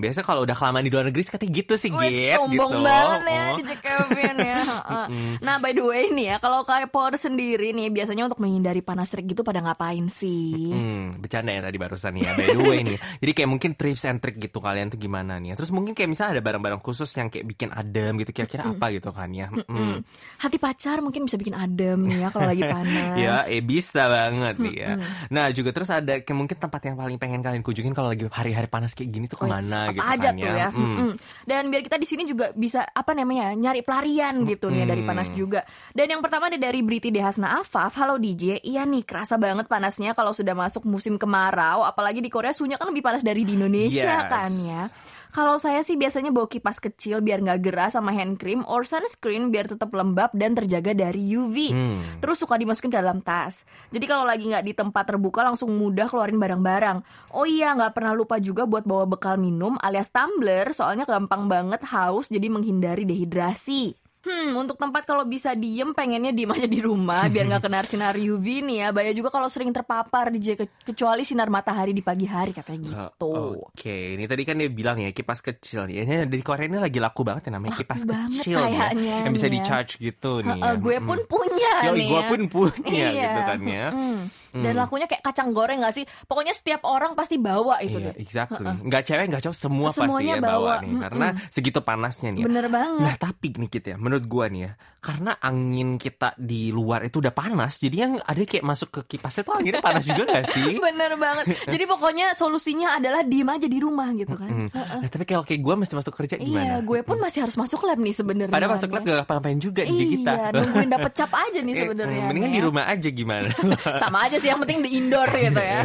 Biasa 0.00 0.20
kalau 0.20 0.42
udah 0.42 0.52
kelamaan 0.52 0.82
di 0.82 0.90
luar 0.90 1.06
negeri 1.06 1.22
katanya 1.22 1.52
gitu 1.54 1.74
sih 1.76 1.90
Wih, 1.90 2.10
Git 2.10 2.36
sombong 2.36 2.72
gitu. 2.72 2.82
banget 2.82 3.20
ya 3.24 3.44
Oh. 3.46 3.56
di 3.56 3.76
Kevin 3.76 4.36
ya. 4.36 4.58
Nah 5.40 5.56
by 5.56 5.70
the 5.70 5.82
way 5.82 6.08
nih 6.08 6.26
ya, 6.26 6.36
kalau 6.38 6.62
kayak 6.62 6.90
Power 6.90 7.14
sendiri 7.14 7.70
nih 7.70 7.88
biasanya 7.88 8.26
untuk 8.26 8.38
menghindari 8.38 8.80
panas 8.80 9.06
terik 9.06 9.28
gitu 9.28 9.40
pada 9.40 9.60
ngapain 9.60 10.08
sih? 10.08 10.72
Hmm, 10.72 11.14
bercanda 11.16 11.50
ya 11.50 11.60
tadi 11.60 11.76
barusan 11.76 12.12
nih 12.12 12.22
ya. 12.22 12.32
By 12.32 12.46
the 12.48 12.60
way 12.60 12.78
nih. 12.82 12.98
Jadi 13.22 13.32
kayak 13.32 13.48
mungkin 13.48 13.70
tips 13.72 14.02
and 14.04 14.18
trick 14.18 14.36
gitu 14.38 14.58
kalian 14.58 14.88
tuh 14.88 14.98
gimana 14.98 15.36
nih. 15.36 15.54
Terus 15.60 15.76
mungkin 15.76 15.92
kayak 15.92 16.08
misalnya 16.08 16.40
ada 16.40 16.42
barang-barang 16.48 16.80
khusus 16.80 17.12
yang 17.20 17.28
kayak 17.28 17.44
bikin 17.44 17.68
adem 17.68 18.16
gitu. 18.24 18.32
Kira-kira 18.32 18.72
apa 18.72 18.88
gitu 18.96 19.12
kan 19.12 19.28
ya. 19.28 19.52
Hmm. 19.52 20.00
Hati 20.40 20.56
pacar 20.56 21.04
mungkin 21.04 21.28
bisa 21.28 21.36
bikin 21.36 21.52
adem 21.52 22.08
nih 22.08 22.24
ya 22.24 22.28
kalau 22.32 22.48
lagi 22.48 22.64
panas. 22.72 23.12
Ya, 23.20 23.44
eh 23.44 23.60
bisa 23.60 24.08
banget 24.08 24.56
nih 24.56 24.76
ya. 24.80 24.90
Nah, 25.28 25.52
juga 25.52 25.76
terus 25.76 25.92
ada 25.92 26.16
kayak 26.24 26.32
mungkin 26.32 26.56
tempat 26.56 26.80
yang 26.88 26.96
paling 26.96 27.20
pengen 27.20 27.44
kalian 27.44 27.60
kunjungin 27.60 27.92
kalau 27.92 28.08
lagi 28.08 28.24
hari-hari 28.32 28.72
panas 28.72 28.96
kayak 28.96 29.12
gini 29.12 29.28
tuh 29.28 29.36
Wih, 29.44 29.52
ke 29.52 29.60
mana 29.60 29.76
apa 29.84 29.92
gitu 29.92 30.00
aja 30.00 30.28
kan 30.32 30.34
tuh 30.40 30.48
ya. 30.56 30.68
Hmm. 30.72 30.88
Mm-mm. 30.96 31.10
Dan 31.44 31.62
biar 31.68 31.82
kita 31.84 31.96
di 32.00 32.08
sini 32.08 32.24
juga 32.24 32.56
bisa 32.56 32.80
apa 32.88 33.12
namanya 33.12 33.52
nyari 33.52 33.84
pelarian 33.84 34.48
gitu 34.48 34.72
nih 34.72 34.82
ya 34.82 34.86
dari 34.96 35.02
panas 35.04 35.28
juga. 35.36 35.60
Dan 35.92 36.08
yang 36.08 36.24
pertama 36.24 36.48
ada 36.48 36.56
dari 36.56 36.80
Briti 36.80 37.12
Dehasna 37.12 37.60
Afaf. 37.60 37.92
Halo 38.00 38.16
DJ, 38.16 38.64
iya 38.64 38.88
nih 38.88 39.04
kerasa 39.04 39.36
banget 39.36 39.68
panasnya 39.68 40.16
kalau 40.16 40.32
sudah 40.32 40.56
masuk 40.56 40.88
musim 40.88 41.20
kemarau. 41.20 41.84
Apalagi 41.84 42.24
di 42.24 42.32
Korea 42.32 42.56
suhunya 42.56 42.80
kan 42.80 42.88
lebih 42.88 43.04
panas 43.04 43.20
dari 43.20 43.44
di 43.44 43.60
Indonesia 43.60 44.24
Yes. 44.24 44.30
kan 44.30 44.52
ya. 44.56 44.82
Kalau 45.30 45.62
saya 45.62 45.86
sih 45.86 45.94
biasanya 45.94 46.34
bawa 46.34 46.50
kipas 46.50 46.82
kecil 46.82 47.22
biar 47.22 47.38
nggak 47.38 47.60
gerah 47.62 47.90
sama 47.90 48.10
hand 48.10 48.42
cream 48.42 48.66
or 48.66 48.82
sunscreen 48.82 49.54
biar 49.54 49.70
tetap 49.70 49.94
lembab 49.94 50.34
dan 50.34 50.58
terjaga 50.58 50.90
dari 50.90 51.22
UV. 51.38 51.56
Hmm. 51.70 51.98
Terus 52.18 52.42
suka 52.42 52.58
dimasukin 52.58 52.90
ke 52.90 52.98
dalam 52.98 53.22
tas. 53.22 53.62
Jadi 53.94 54.04
kalau 54.10 54.26
lagi 54.26 54.50
nggak 54.50 54.66
di 54.66 54.74
tempat 54.74 55.06
terbuka 55.06 55.46
langsung 55.46 55.70
mudah 55.78 56.10
keluarin 56.10 56.42
barang-barang. 56.42 56.98
Oh 57.30 57.46
iya 57.46 57.70
nggak 57.78 57.94
pernah 57.94 58.10
lupa 58.10 58.42
juga 58.42 58.66
buat 58.66 58.82
bawa 58.82 59.06
bekal 59.06 59.38
minum 59.38 59.78
alias 59.78 60.10
tumbler 60.10 60.74
soalnya 60.74 61.06
gampang 61.06 61.46
banget 61.46 61.86
haus 61.86 62.26
jadi 62.26 62.50
menghindari 62.50 63.06
dehidrasi. 63.06 64.09
Hmm, 64.20 64.52
untuk 64.54 64.76
tempat 64.76 65.02
kalau 65.02 65.24
bisa 65.24 65.52
diem 65.52 65.90
pengennya 65.90 66.28
diem 66.30 66.48
aja 66.48 66.64
di 66.64 66.76
rumah 66.78 67.24
biar 67.26 67.48
nggak 67.48 67.62
kena 67.62 67.80
sinar 67.82 68.14
UV 68.14 68.44
nih 68.62 68.76
ya. 68.78 68.88
Bahaya 68.90 69.12
juga 69.12 69.28
kalau 69.28 69.48
sering 69.48 69.70
terpapar 69.70 70.28
di 70.28 70.36
J, 70.38 70.54
kecuali 70.84 71.24
sinar 71.24 71.48
matahari 71.48 71.90
di 71.90 72.00
pagi 72.00 72.24
hari 72.24 72.52
katanya 72.52 72.84
gitu. 73.16 73.24
Oh, 73.24 73.56
Oke, 73.66 74.14
ini 74.14 74.24
tadi 74.24 74.44
kan 74.44 74.54
dia 74.54 74.68
bilang 74.68 74.96
ya 74.96 75.08
kipas 75.10 75.40
kecil 75.40 75.84
nih. 75.84 76.04
Ini 76.04 76.14
di 76.26 76.40
Korea 76.40 76.64
ini 76.64 76.76
lagi 76.76 76.96
laku 76.96 77.24
banget 77.24 77.48
ya 77.48 77.56
namanya 77.56 77.72
Laku 77.72 77.80
kipas 77.80 78.00
kecil 78.04 78.60
ya, 78.60 78.92
yang 79.24 79.32
bisa 79.32 79.48
ya. 79.48 79.52
di 79.52 79.60
charge 79.62 79.96
gitu 79.96 80.40
nih. 80.40 80.52
Heeh, 80.52 80.74
ya. 80.74 80.76
gue 80.76 80.96
pun 81.00 81.18
punya 81.24 81.72
Yoi, 81.88 81.96
nih 81.96 82.04
gue 82.06 82.20
ya. 82.20 82.28
pun 82.28 82.40
punya 82.46 82.92
Iya. 83.08 83.24
gitu 83.24 83.40
kan 83.40 83.60
ya. 83.64 83.88
Mm. 83.90 84.20
Dan 84.50 84.74
lakunya 84.74 85.06
kayak 85.06 85.22
kacang 85.22 85.54
goreng 85.54 85.78
gak 85.78 85.94
sih? 85.94 86.02
Pokoknya 86.26 86.50
setiap 86.50 86.82
orang 86.82 87.14
pasti 87.14 87.38
bawa 87.38 87.78
itu 87.78 87.96
Iya, 87.96 88.10
deh. 88.10 88.14
exactly. 88.18 88.66
Nggak 88.66 89.02
cewek, 89.06 89.26
nggak 89.30 89.42
cowok, 89.46 89.54
semua 89.56 89.88
pasti 89.88 90.02
Semuanya 90.02 90.34
ya 90.34 90.42
bawa, 90.42 90.50
bawa. 90.50 90.74
nih. 90.82 90.92
Karena 90.98 91.26
segitu 91.48 91.78
panasnya 91.80 92.28
nih. 92.34 92.42
ya. 92.42 92.46
Bener 92.50 92.66
banget. 92.66 92.98
Nah 92.98 93.14
tapi 93.14 93.46
nih 93.54 93.68
Kit 93.70 93.86
ya, 93.86 93.96
menurut 94.10 94.26
gua 94.26 94.50
nih 94.50 94.66
ya, 94.66 94.72
karena 94.98 95.38
angin 95.38 95.94
kita 95.94 96.34
di 96.34 96.74
luar 96.74 97.06
itu 97.06 97.22
udah 97.22 97.30
panas, 97.30 97.78
jadi 97.78 97.96
yang 98.02 98.12
ada 98.18 98.42
kayak 98.42 98.66
masuk 98.66 98.90
ke 98.90 99.16
kipasnya 99.16 99.46
tuh 99.46 99.54
anginnya 99.54 99.78
panas 99.78 100.02
juga 100.02 100.26
gak 100.26 100.50
sih? 100.50 100.76
Bener 100.90 101.14
banget. 101.14 101.44
Jadi 101.64 101.84
pokoknya 101.86 102.34
solusinya 102.34 102.98
adalah 102.98 103.22
diem 103.22 103.46
aja 103.46 103.64
di 103.64 103.78
rumah 103.78 104.10
gitu 104.12 104.34
kan. 104.34 104.50
Hmm. 104.50 104.68
Nah, 104.74 105.06
tapi 105.06 105.22
kalau 105.22 105.46
kayak 105.46 105.62
gue 105.62 105.74
mesti 105.78 105.94
masuk 105.94 106.12
kerja 106.18 106.36
Iya, 106.36 106.44
gimana? 106.44 106.74
gue 106.82 107.00
pun 107.06 107.16
masih 107.16 107.46
harus 107.46 107.54
masuk 107.54 107.86
lab 107.86 107.96
nih 107.96 108.12
sebenarnya. 108.12 108.52
Padahal 108.52 108.76
masuk 108.76 108.90
lab 108.90 109.02
gak 109.06 109.16
ngapa-ngapain 109.22 109.56
juga 109.62 109.82
di 109.86 110.04
kita. 110.18 110.32
Iya, 110.34 110.46
nungguin 110.58 110.90
dapet 110.90 111.12
cap 111.14 111.32
aja 111.32 111.60
nih 111.62 111.72
Eh, 111.78 111.86
sebenarnya. 111.86 112.24
Mendingan 112.26 112.52
di 112.52 112.60
rumah 112.60 112.84
aja 112.90 113.08
gimana? 113.08 113.48
Sama 114.02 114.26
aja 114.26 114.36
sih, 114.36 114.50
yang 114.50 114.60
penting 114.60 114.84
di 114.84 114.90
indoor 114.98 115.30
gitu 115.30 115.62
ya. 115.62 115.80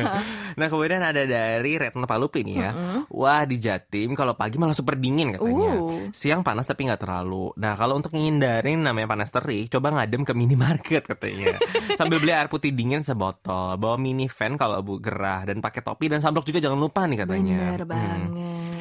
Nah 0.56 0.66
kemudian 0.66 1.00
ada 1.00 1.24
dari 1.24 1.76
Retno 1.76 2.04
Palupi 2.04 2.42
nih 2.42 2.56
ya. 2.56 2.72
Wah 3.08 3.44
di 3.44 3.58
Jatim 3.58 4.12
kalau 4.12 4.34
pagi 4.34 4.56
malah 4.56 4.72
super 4.72 4.96
dingin 4.96 5.32
katanya. 5.32 5.72
Uh. 5.76 6.08
Siang 6.10 6.42
panas 6.42 6.64
tapi 6.64 6.86
nggak 6.86 6.98
terlalu. 6.98 7.52
Nah 7.56 7.74
kalau 7.74 7.96
untuk 7.96 8.12
ngindarin 8.12 8.82
namanya 8.82 9.08
panas 9.08 9.30
terik, 9.30 9.68
coba 9.70 9.92
ngadem 9.92 10.22
ke 10.22 10.32
minimarket 10.32 11.04
katanya. 11.12 11.56
Sambil 11.94 12.18
beli 12.18 12.32
air 12.32 12.48
putih 12.48 12.70
dingin 12.70 13.02
sebotol, 13.02 13.76
bawa 13.76 13.96
mini 13.96 14.26
fan 14.26 14.56
kalau 14.56 14.80
bu 14.80 14.98
gerah 14.98 15.44
dan 15.44 15.60
pakai 15.60 15.82
topi 15.82 16.08
dan 16.08 16.20
sunblock 16.20 16.44
juga 16.44 16.60
jangan 16.60 16.78
lupa 16.78 17.04
nih 17.04 17.20
katanya. 17.20 17.58
Bener 17.58 17.82
Hmm. 17.82 17.88
banget. 17.88 18.30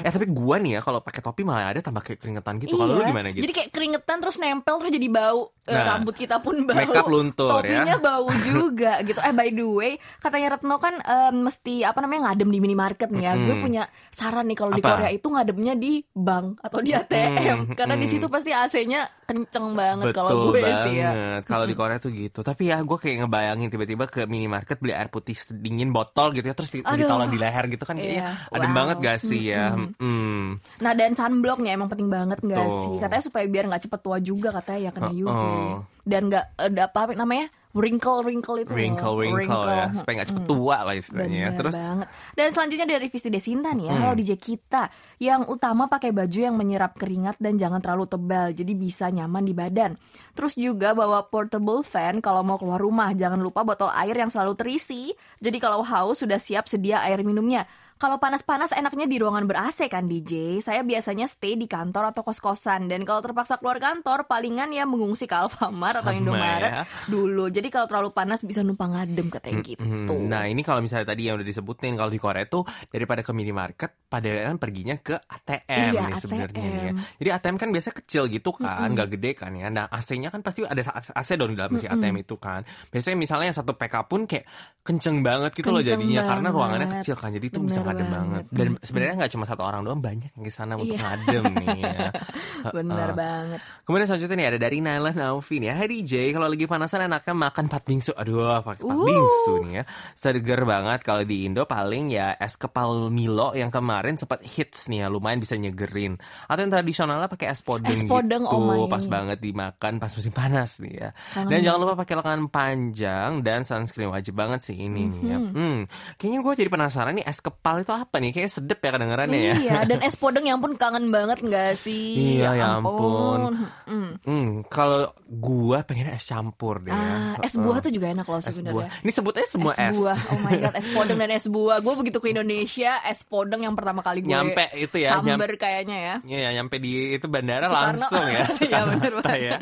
Eh 0.00 0.11
tapi 0.11 0.26
gua 0.28 0.57
nih 0.57 0.76
ya 0.76 0.81
kalau 0.81 1.00
pakai 1.00 1.21
topi 1.21 1.43
malah 1.43 1.69
ada 1.69 1.81
tambah 1.81 2.00
kayak 2.00 2.19
keringetan 2.19 2.57
gitu. 2.59 2.75
Kalau 2.75 2.93
lu 2.93 3.00
Iya. 3.00 3.09
gimana 3.09 3.28
gitu? 3.31 3.43
Jadi 3.43 3.54
kayak 3.54 3.71
keringetan 3.71 4.16
terus 4.19 4.37
nempel 4.37 4.75
terus 4.76 4.93
jadi 4.93 5.09
bau. 5.09 5.49
Eh, 5.64 5.73
Nah, 5.73 5.85
rambut 5.90 6.12
kita 6.14 6.37
pun 6.38 6.61
bau. 6.62 6.76
makeup 6.76 7.07
luntur 7.07 7.49
ya. 7.59 7.81
Topinya 7.81 7.97
bau 7.99 8.28
juga 8.38 8.93
gitu. 9.00 9.16
Eh 9.19 9.33
by 9.33 9.49
the 9.50 9.64
way, 9.64 9.93
katanya 10.19 10.49
Retno 10.54 10.76
kan 10.76 11.00
em, 11.00 11.37
mesti 11.40 11.63
apa 11.64 12.04
namanya 12.04 12.28
ngadem 12.28 12.52
di 12.52 12.59
minimarket 12.61 13.09
nih 13.09 13.25
ya. 13.25 13.33
Gue 13.40 13.56
punya 13.56 13.83
saran 14.12 14.44
nih 14.44 14.56
kalau 14.59 14.73
di? 14.76 14.83
Korea 14.85 15.09
itu 15.09 15.26
ngademnya 15.26 15.75
di 15.75 16.04
bank 16.12 16.61
atau 16.61 16.78
di 16.85 16.92
ATM 16.92 17.73
karena 17.73 17.97
di 17.97 18.04
situ 18.04 18.28
pasti 18.28 18.52
AC-nya 18.52 19.09
kenceng 19.25 19.73
banget 19.73 20.12
kalau 20.12 20.52
gue 20.52 20.61
banget. 20.61 20.85
sih 20.85 20.94
ya. 21.00 21.11
Kalau 21.40 21.64
di 21.64 21.73
Korea 21.73 21.97
tuh 21.97 22.12
gitu. 22.12 22.44
Tapi 22.44 22.68
ya 22.68 22.85
gue 22.85 22.99
kayak 23.00 23.25
ngebayangin 23.25 23.68
tiba-tiba 23.73 24.04
ke 24.04 24.28
minimarket 24.28 24.76
beli 24.76 24.92
air 24.92 25.09
putih 25.09 25.33
dingin 25.56 25.88
botol 25.88 26.37
gitu 26.37 26.44
ya 26.44 26.52
terus 26.52 26.68
Aduh. 26.68 27.00
ditaruh 27.00 27.28
di 27.33 27.38
leher 27.40 27.64
gitu 27.73 27.85
kan 27.85 27.97
kayaknya 27.97 28.12
Iya. 28.14 28.52
adem 28.52 28.71
Wow. 28.71 28.76
banget 28.76 28.97
gak 29.00 29.18
sih 29.18 29.42
ya. 29.49 29.73
Mm. 29.97 30.61
Nah 30.85 30.92
dan 30.92 31.16
sunblocknya 31.16 31.73
emang 31.73 31.88
penting 31.88 32.12
banget 32.12 32.38
nggak 32.44 32.61
Tuh. 32.61 32.76
sih? 32.92 32.94
Katanya 33.00 33.25
supaya 33.25 33.44
biar 33.49 33.64
nggak 33.66 33.83
cepet 33.88 34.00
tua 34.02 34.18
juga 34.21 34.49
katanya 34.52 34.80
ya 34.85 34.90
kena 34.92 35.11
UV 35.11 35.28
oh. 35.33 35.80
dan 36.04 36.23
nggak 36.28 36.44
ada 36.61 36.83
apa 36.87 37.16
namanya 37.16 37.49
wrinkle 37.75 38.23
wrinkle 38.23 38.57
itu. 38.62 38.71
Wrinkle 38.71 39.14
wrinkle 39.19 39.66
ya 39.66 39.90
supaya 39.90 40.23
gak 40.23 40.28
cepet 40.31 40.45
tua 40.47 40.76
lah 40.87 40.95
istilahnya. 40.95 41.35
ya. 41.35 41.49
Bener 41.50 41.59
Terus 41.59 41.75
banget. 41.76 42.09
Dan 42.38 42.49
selanjutnya 42.54 42.87
dari 42.87 43.07
Visti 43.11 43.28
Desinta 43.28 43.71
nih 43.75 43.87
ya. 43.90 43.95
Halo 43.99 44.14
DJ 44.14 44.33
kita. 44.38 44.83
Yang 45.19 45.40
utama 45.50 45.90
pakai 45.90 46.14
baju 46.14 46.38
yang 46.38 46.54
menyerap 46.54 46.95
keringat 46.95 47.37
dan 47.43 47.59
jangan 47.59 47.83
terlalu 47.83 48.07
tebal. 48.07 48.54
Jadi 48.54 48.73
bisa 48.78 49.11
nyaman 49.11 49.43
di 49.43 49.52
badan. 49.52 49.99
Terus 50.38 50.54
juga 50.54 50.95
bawa 50.95 51.26
portable 51.26 51.83
fan 51.83 52.23
kalau 52.23 52.47
mau 52.47 52.57
keluar 52.57 52.78
rumah. 52.78 53.11
Jangan 53.11 53.43
lupa 53.43 53.66
botol 53.66 53.90
air 53.90 54.14
yang 54.14 54.31
selalu 54.31 54.54
terisi. 54.54 55.11
Jadi 55.43 55.59
kalau 55.59 55.83
haus 55.83 56.23
sudah 56.23 56.38
siap 56.38 56.71
sedia 56.71 57.02
air 57.02 57.26
minumnya. 57.26 57.66
Kalau 57.95 58.19
panas-panas 58.19 58.75
enaknya 58.75 59.07
di 59.07 59.23
ruangan 59.23 59.47
ber-AC 59.47 59.87
kan 59.87 60.11
DJ. 60.11 60.59
Saya 60.59 60.83
biasanya 60.83 61.31
stay 61.31 61.55
di 61.55 61.71
kantor 61.71 62.11
atau 62.11 62.27
kos-kosan. 62.27 62.91
Dan 62.91 63.07
kalau 63.07 63.23
terpaksa 63.23 63.57
keluar 63.63 63.79
kantor, 63.79 64.27
palingan 64.27 64.75
ya 64.75 64.83
mengungsi 64.85 65.31
ke 65.31 65.35
Alfamart 65.35 66.03
atau 66.03 66.11
Indomaret 66.11 66.71
ya. 66.71 66.83
dulu. 67.07 67.47
Jadi 67.49 67.71
kalau 67.71 67.87
terlalu 67.87 68.11
panas 68.11 68.43
bisa 68.43 68.67
numpang 68.67 68.93
ngadem 68.93 69.31
katanya 69.31 69.63
gitu. 69.63 70.15
Nah 70.27 70.51
ini 70.51 70.67
kalau 70.67 70.83
misalnya 70.83 71.15
tadi 71.15 71.31
yang 71.31 71.39
udah 71.39 71.47
disebutin 71.47 71.95
kalau 71.95 72.11
di 72.11 72.19
Korea 72.19 72.45
tuh 72.51 72.67
daripada 72.91 73.23
ke 73.23 73.31
minimarket 73.31 74.11
pada 74.11 74.27
kan 74.51 74.59
perginya 74.59 74.99
ke 74.99 75.15
ATM 75.15 75.93
Iya, 75.95 76.03
nih 76.11 76.17
sebenarnya 76.19 76.67
ya. 76.67 76.93
Jadi 77.23 77.29
ATM 77.31 77.57
kan 77.63 77.69
biasanya 77.71 77.97
kecil 78.03 78.23
gitu 78.27 78.51
kan, 78.59 78.91
nggak 78.91 79.09
gede 79.19 79.31
kan 79.39 79.55
ya. 79.55 79.71
Nah 79.71 79.87
AC-nya 79.87 80.35
kan 80.35 80.43
pasti 80.43 80.67
ada 80.67 80.83
AC 80.99 81.29
dong 81.39 81.55
di 81.55 81.59
dalam 81.59 81.79
si 81.79 81.87
ATM 81.87 82.27
itu 82.27 82.35
kan. 82.43 82.67
Biasanya 82.91 83.17
misalnya 83.17 83.55
yang 83.55 83.59
satu 83.59 83.79
PK 83.79 83.95
pun 84.11 84.27
kayak 84.27 84.45
kenceng 84.83 85.23
banget 85.25 85.57
gitu 85.57 85.71
loh 85.73 85.81
Kenceng 85.81 86.03
jadinya 86.03 86.23
karena 86.27 86.49
banget. 86.51 86.57
ruangannya 86.59 86.89
kecil 87.01 87.15
kan. 87.17 87.31
Jadi 87.33 87.47
itu 87.49 87.61
bisa 87.63 87.81
Bener 87.85 87.93
ngadem 87.95 88.09
banget. 88.09 88.43
banget. 88.43 88.45
Dan 88.50 88.81
sebenarnya 88.81 89.14
nggak 89.17 89.33
cuma 89.33 89.45
satu 89.45 89.62
orang 89.62 89.81
doang 89.83 90.00
banyak 90.00 90.31
yang 90.31 90.45
sana 90.49 90.75
untuk 90.75 90.91
Iya. 90.91 91.05
ngadem 91.05 91.43
nih 91.55 91.69
ya. 91.79 91.99
Bener 92.76 92.97
Heeh. 93.07 93.14
banget. 93.14 93.61
Kemudian 93.83 94.07
selanjutnya 94.07 94.37
nih 94.37 94.49
ada 94.49 94.59
dari 94.59 94.79
Naila 94.79 95.11
Naufin 95.12 95.62
ya. 95.62 95.75
Hai 95.75 95.87
DJ, 95.87 96.12
kalau 96.31 96.47
lagi 96.47 96.64
panasan 96.64 97.05
enaknya 97.05 97.35
makan 97.35 97.64
pat 97.67 97.83
bingsu. 97.83 98.12
Aduh, 98.12 98.41
pakai 98.61 98.81
pat 98.81 98.91
Uh. 98.91 99.05
bingsu 99.05 99.53
nih 99.62 99.73
ya. 99.75 99.83
Seger 100.14 100.61
banget 100.62 101.00
kalau 101.00 101.23
di 101.23 101.45
Indo 101.45 101.64
paling 101.64 102.09
ya 102.09 102.33
es 102.35 102.55
kepal 102.55 103.09
Milo 103.09 103.53
yang 103.53 103.69
kemarin 103.69 104.14
sempat 104.14 104.41
hits 104.41 104.87
nih 104.87 104.99
ya, 104.99 105.07
lumayan 105.07 105.37
bisa 105.37 105.55
nyegerin. 105.55 106.17
Atau 106.47 106.61
yang 106.61 106.73
tradisionalnya 106.73 107.26
pakai 107.26 107.49
es 107.49 107.61
podeng 107.61 107.93
Es 107.93 108.03
podeng, 108.03 108.43
gitu. 108.43 108.57
oh. 108.57 108.87
Pas 108.87 109.05
banget 109.05 109.38
dimakan 109.38 109.99
pas 109.99 110.09
musim 110.09 110.31
panas 110.31 110.79
nih 110.79 110.95
ya. 110.95 111.09
Kangen 111.35 111.50
Dan 111.50 111.59
jangan 111.61 111.79
lupa 111.81 111.95
pakai 111.99 112.14
lengan 112.14 112.41
panjang 112.47 113.31
dan 113.41 113.62
sunscreen 113.62 114.09
wajib 114.09 114.35
banget 114.35 114.62
sih 114.62 114.76
ini 114.79 115.05
nih 115.05 115.23
ya. 115.26 115.38
Hmm, 115.38 115.79
kayaknya 116.17 116.41
gue 116.41 116.53
jadi 116.57 116.71
penasaran 116.71 117.14
nih 117.14 117.25
es 117.25 117.38
kepal 117.38 117.74
itu 117.83 117.95
apa 117.95 118.16
nih? 118.23 118.31
Kayaknya 118.31 118.52
sedep 118.52 118.78
ya 118.78 118.90
kedengarannya 118.95 119.40
ya. 119.40 119.54
Iya, 119.59 119.78
dan 119.88 119.99
es 120.07 120.14
podeng 120.14 120.47
yang 120.47 120.61
pun 120.62 120.76
kangen 120.78 121.11
banget 121.11 121.43
nggak 121.43 121.75
sih? 121.75 122.38
Iya, 122.38 122.54
ya 122.54 122.66
ampun. 122.78 123.66
Mm. 123.88 124.11
Hmm, 124.23 124.49
kalau 124.71 125.11
gua 125.26 125.83
pengen 125.83 126.12
es 126.12 126.28
campur 126.28 126.78
deh. 126.85 126.95
Ah, 126.95 127.40
ya. 127.40 127.49
es 127.49 127.54
buah 127.59 127.78
Heeh. 127.81 127.85
tuh 127.88 127.93
juga 127.93 128.07
enak 128.14 128.26
loh 128.26 128.38
es 128.38 128.47
sebenarnya. 128.47 128.88
Ini 129.02 129.11
sebutnya 129.11 129.45
semua 129.50 129.73
es. 129.75 129.97
buah, 129.99 130.19
oh 130.31 130.38
my 130.40 130.54
god, 130.61 130.75
es 130.78 130.88
podeng 130.97 131.19
dan 131.19 131.31
es 131.35 131.47
buah. 131.50 131.78
Gue 131.83 131.95
begitu 131.99 132.19
ke 132.23 132.31
Indonesia, 132.31 133.02
es 133.04 133.21
podeng 133.26 133.66
yang 133.66 133.75
pertama 133.75 134.00
kali 134.00 134.23
gue 134.23 134.31
Nyampe 134.31 134.71
itu 134.78 134.97
ya, 135.02 135.19
samber 135.19 135.50
kayaknya 135.59 135.97
ya. 135.97 136.14
Iya, 136.25 136.38
ya, 136.38 136.50
nyampe 136.61 136.76
di 136.78 137.16
itu 137.16 137.26
bandara 137.26 137.66
Soekarno. 137.66 137.99
langsung 137.99 138.26
ya. 138.28 138.45
Iya, 138.64 138.81
banget. 138.87 139.12
ya. 139.45 139.57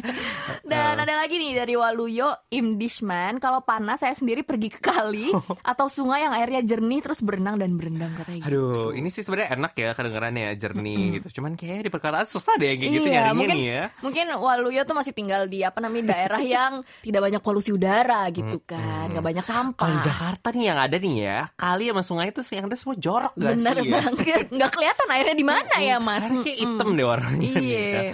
Dan 0.63 0.95
ada 0.95 1.15
lagi 1.19 1.35
nih 1.35 1.59
dari 1.59 1.75
Waluyo 1.75 2.31
Imdishman, 2.55 3.43
kalau 3.43 3.65
panas 3.67 3.99
saya 4.05 4.15
sendiri 4.15 4.47
pergi 4.47 4.71
ke 4.71 4.79
kali 4.79 5.35
atau 5.63 5.87
sungai 5.91 6.23
yang 6.23 6.35
airnya 6.35 6.63
jernih 6.63 7.01
terus 7.03 7.21
berenang 7.25 7.59
dan 7.59 7.75
berendam 8.03 8.19
katanya. 8.19 8.39
gitu. 8.43 8.49
Aduh, 8.51 8.89
ini 8.93 9.09
sih 9.09 9.23
sebenarnya 9.23 9.51
enak 9.55 9.73
ya 9.75 9.91
kedengarannya 9.93 10.43
ya 10.43 10.53
jernih 10.59 11.05
gitu. 11.21 11.29
Cuman 11.41 11.53
kayak 11.55 11.87
di 11.87 11.91
perkataan 11.91 12.27
susah 12.27 12.55
deh 12.59 12.75
kayak 12.75 12.91
gitu 12.91 13.07
iya, 13.07 13.15
nyarinya 13.23 13.39
mungkin, 13.39 13.57
nih 13.57 13.67
ya. 13.67 13.83
Mungkin 14.03 14.27
Waluyo 14.35 14.83
tuh 14.83 14.97
masih 14.97 15.13
tinggal 15.15 15.47
di 15.47 15.63
apa 15.63 15.79
namanya 15.79 16.05
daerah 16.15 16.43
yang 16.43 16.73
tidak 17.01 17.21
banyak 17.23 17.43
polusi 17.43 17.71
udara 17.71 18.27
gitu 18.31 18.59
kan, 18.65 19.11
nggak 19.11 19.25
banyak 19.25 19.45
sampah. 19.47 19.79
Kalau 19.79 19.95
di 19.95 20.03
Jakarta 20.03 20.47
nih 20.51 20.65
yang 20.67 20.79
ada 20.79 20.97
nih 20.99 21.15
ya, 21.17 21.39
kali 21.55 21.85
sama 21.89 22.03
sungai 22.03 22.29
itu 22.29 22.41
yang 22.53 22.67
ada 22.67 22.77
semua 22.77 22.97
jorok 22.99 23.33
gak 23.35 23.53
Bener 23.57 23.77
sih 23.79 23.87
ya? 23.89 23.93
banget, 24.01 24.45
nggak 24.51 24.71
kelihatan 24.71 25.09
airnya 25.09 25.37
di 25.37 25.47
mana 25.47 25.75
ya 25.79 25.97
mas? 25.99 26.25
Karena 26.27 26.43
kayak 26.43 26.59
hitam 26.59 26.89
deh 26.93 27.07
warnanya 27.07 27.49
nih 27.55 27.63
Iya. 27.63 27.81
ya. 27.81 28.13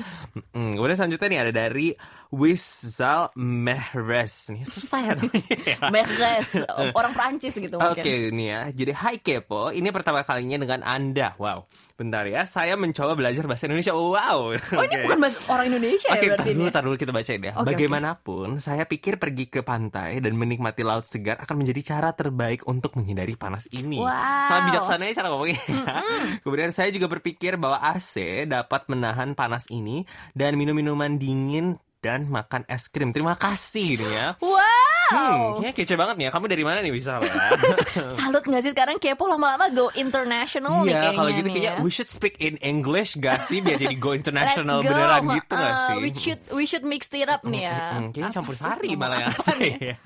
Mm, 0.54 0.78
kemudian 0.78 0.96
selanjutnya 0.96 1.28
nih 1.28 1.40
ada 1.42 1.52
dari 1.52 1.86
Wizal 2.28 3.32
Mehres 3.40 4.52
nih 4.52 4.68
susah 4.68 5.00
ya 5.00 5.12
namanya. 5.16 5.56
Mekres, 5.94 6.60
orang 6.92 7.12
Prancis 7.16 7.56
gitu 7.56 7.80
Oke 7.80 8.04
mungkin. 8.04 8.36
ini 8.36 8.52
ya, 8.52 8.68
jadi 8.68 8.92
Hai 8.92 9.16
Kepo, 9.16 9.72
ini 9.72 9.88
pertama 9.88 10.20
kalinya 10.28 10.60
dengan 10.60 10.84
Anda. 10.84 11.32
Wow, 11.40 11.64
bentar 11.96 12.28
ya, 12.28 12.44
saya 12.44 12.76
mencoba 12.76 13.16
belajar 13.16 13.48
bahasa 13.48 13.64
Indonesia. 13.64 13.96
Wow. 13.96 14.60
Oh 14.60 14.84
ini 14.84 14.96
bukan 15.08 15.18
bahasa 15.24 15.40
orang 15.48 15.72
Indonesia 15.72 16.12
Oke, 16.12 16.20
ya 16.20 16.36
berarti 16.36 16.50
dulu, 16.52 16.68
tar 16.68 16.82
dulu 16.84 16.96
kita 17.00 17.12
bacain 17.16 17.40
ya. 17.40 17.52
Oke, 17.56 17.72
Bagaimanapun, 17.72 18.48
saya 18.60 18.84
pikir 18.84 19.16
pergi 19.16 19.48
ke 19.48 19.64
pantai 19.64 20.20
dan 20.20 20.36
menikmati 20.36 20.84
laut 20.84 21.08
segar 21.08 21.40
akan 21.40 21.64
menjadi 21.64 21.96
cara 21.96 22.12
terbaik 22.12 22.68
untuk 22.68 22.92
menghindari 23.00 23.40
panas 23.40 23.72
ini. 23.72 24.04
Wow. 24.04 24.12
Sangat 24.52 24.62
bijaksana 24.68 25.02
ya 25.08 25.12
cara 25.16 25.28
ngomongnya. 25.32 25.60
Kemudian 26.44 26.76
saya 26.76 26.92
juga 26.92 27.08
berpikir 27.08 27.56
bahwa 27.56 27.80
AC 27.80 28.44
dapat 28.44 28.84
menahan 28.92 29.32
panas 29.32 29.64
ini 29.72 30.04
dan 30.36 30.60
minum 30.60 30.76
minuman 30.76 31.16
dingin 31.16 31.80
dan 31.98 32.30
makan 32.30 32.62
es 32.70 32.86
krim. 32.86 33.10
Terima 33.10 33.34
kasih 33.34 33.98
nih 33.98 34.10
ya. 34.10 34.26
Wow, 34.38 34.87
Hmm, 35.08 35.40
kayaknya 35.56 35.72
kece 35.74 35.94
banget 35.94 36.14
nih 36.14 36.24
ya. 36.24 36.30
Kamu 36.30 36.44
dari 36.46 36.62
mana 36.62 36.78
nih 36.78 36.90
bisa? 36.90 37.16
Salut 38.18 38.42
gak 38.42 38.60
sih 38.60 38.70
sekarang 38.70 38.96
kepo 38.96 39.24
lama-lama 39.24 39.68
go 39.68 39.88
international 39.92 40.82
nih 40.82 40.90
Iya, 40.90 40.98
kayaknya 40.98 41.16
kalau 41.16 41.30
gitu 41.32 41.48
kayaknya 41.48 41.72
ya. 41.72 41.80
we 41.80 41.88
should 41.88 42.06
speak 42.06 42.36
in 42.38 42.56
English 42.58 43.16
gak 43.16 43.40
sih 43.40 43.58
biar 43.58 43.78
jadi 43.78 43.96
go 43.96 44.12
international 44.18 44.80
go. 44.80 44.88
beneran 44.88 45.22
gitu 45.32 45.52
gak 45.52 45.66
Uh, 45.68 45.76
sih? 45.86 45.96
we 45.98 46.10
should 46.12 46.40
we 46.50 46.64
should 46.64 46.82
mix 46.82 47.08
it 47.10 47.26
up 47.26 47.40
nih 47.42 47.64
ya. 47.64 47.78
Hmm, 47.94 48.08
kayaknya 48.10 48.32
campur 48.32 48.54
sari 48.54 48.90
malah 48.94 49.18
ya. 49.18 49.30
ya. 49.90 49.98